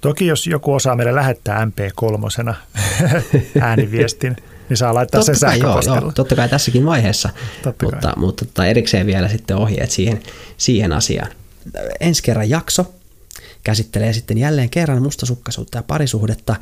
Toki 0.00 0.26
jos 0.26 0.46
joku 0.46 0.74
osaa 0.74 0.96
meille 0.96 1.14
lähettää 1.14 1.64
MP3 1.66 2.54
ääniviestin, 3.60 4.36
niin 4.68 4.76
saa 4.76 4.94
laittaa 4.94 5.18
totta 5.18 5.34
sen 5.34 5.50
sähköpostilla. 5.50 5.96
Joo, 5.96 6.04
joo, 6.04 6.12
totta 6.12 6.36
kai 6.36 6.48
tässäkin 6.48 6.86
vaiheessa, 6.86 7.28
totta 7.62 7.84
mutta, 7.84 8.12
mutta 8.16 8.44
tota 8.44 8.66
erikseen 8.66 9.06
vielä 9.06 9.28
sitten 9.28 9.56
ohjeet 9.56 9.90
siihen, 9.90 10.22
siihen 10.56 10.92
asiaan. 10.92 11.30
Ensi 12.00 12.22
kerran 12.22 12.50
jakso 12.50 12.94
käsittelee 13.64 14.12
sitten 14.12 14.38
jälleen 14.38 14.70
kerran 14.70 15.02
mustasukkaisuutta 15.02 15.78
ja 15.78 15.82
parisuhdetta. 15.82 16.56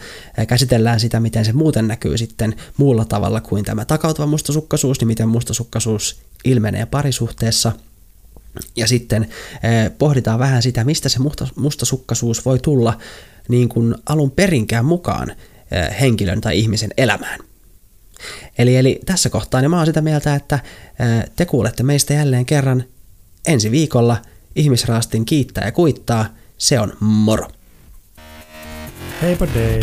Käsitellään 0.48 1.00
sitä, 1.00 1.20
miten 1.20 1.44
se 1.44 1.52
muuten 1.52 1.88
näkyy 1.88 2.18
sitten 2.18 2.54
muulla 2.76 3.04
tavalla 3.04 3.40
kuin 3.40 3.64
tämä 3.64 3.84
takautuva 3.84 4.26
mustasukkaisuus, 4.26 5.00
niin 5.00 5.08
miten 5.08 5.28
mustasukkaisuus 5.28 6.20
ilmenee 6.44 6.86
parisuhteessa. 6.86 7.72
Ja 8.76 8.86
sitten 8.86 9.28
pohditaan 9.98 10.38
vähän 10.38 10.62
sitä, 10.62 10.84
mistä 10.84 11.08
se 11.08 11.18
mustasukkaisuus 11.56 12.44
voi 12.44 12.58
tulla 12.58 12.98
niin 13.48 13.68
kuin 13.68 13.94
alun 14.06 14.30
perinkään 14.30 14.84
mukaan 14.84 15.32
henkilön 16.00 16.40
tai 16.40 16.58
ihmisen 16.58 16.90
elämään. 16.96 17.40
Eli, 18.58 18.76
eli 18.76 19.00
tässä 19.06 19.30
kohtaa 19.30 19.60
niin 19.60 19.70
mä 19.70 19.76
oon 19.76 19.86
sitä 19.86 20.00
mieltä, 20.00 20.34
että 20.34 20.58
te 21.36 21.44
kuulette 21.44 21.82
meistä 21.82 22.14
jälleen 22.14 22.46
kerran 22.46 22.84
ensi 23.46 23.70
viikolla 23.70 24.16
ihmisraastin 24.56 25.24
kiittää 25.24 25.64
ja 25.64 25.72
kuittaa– 25.72 26.26
se 26.62 26.78
on 26.78 26.92
moro. 27.00 27.48
Heippa 29.22 29.46
dei. 29.54 29.80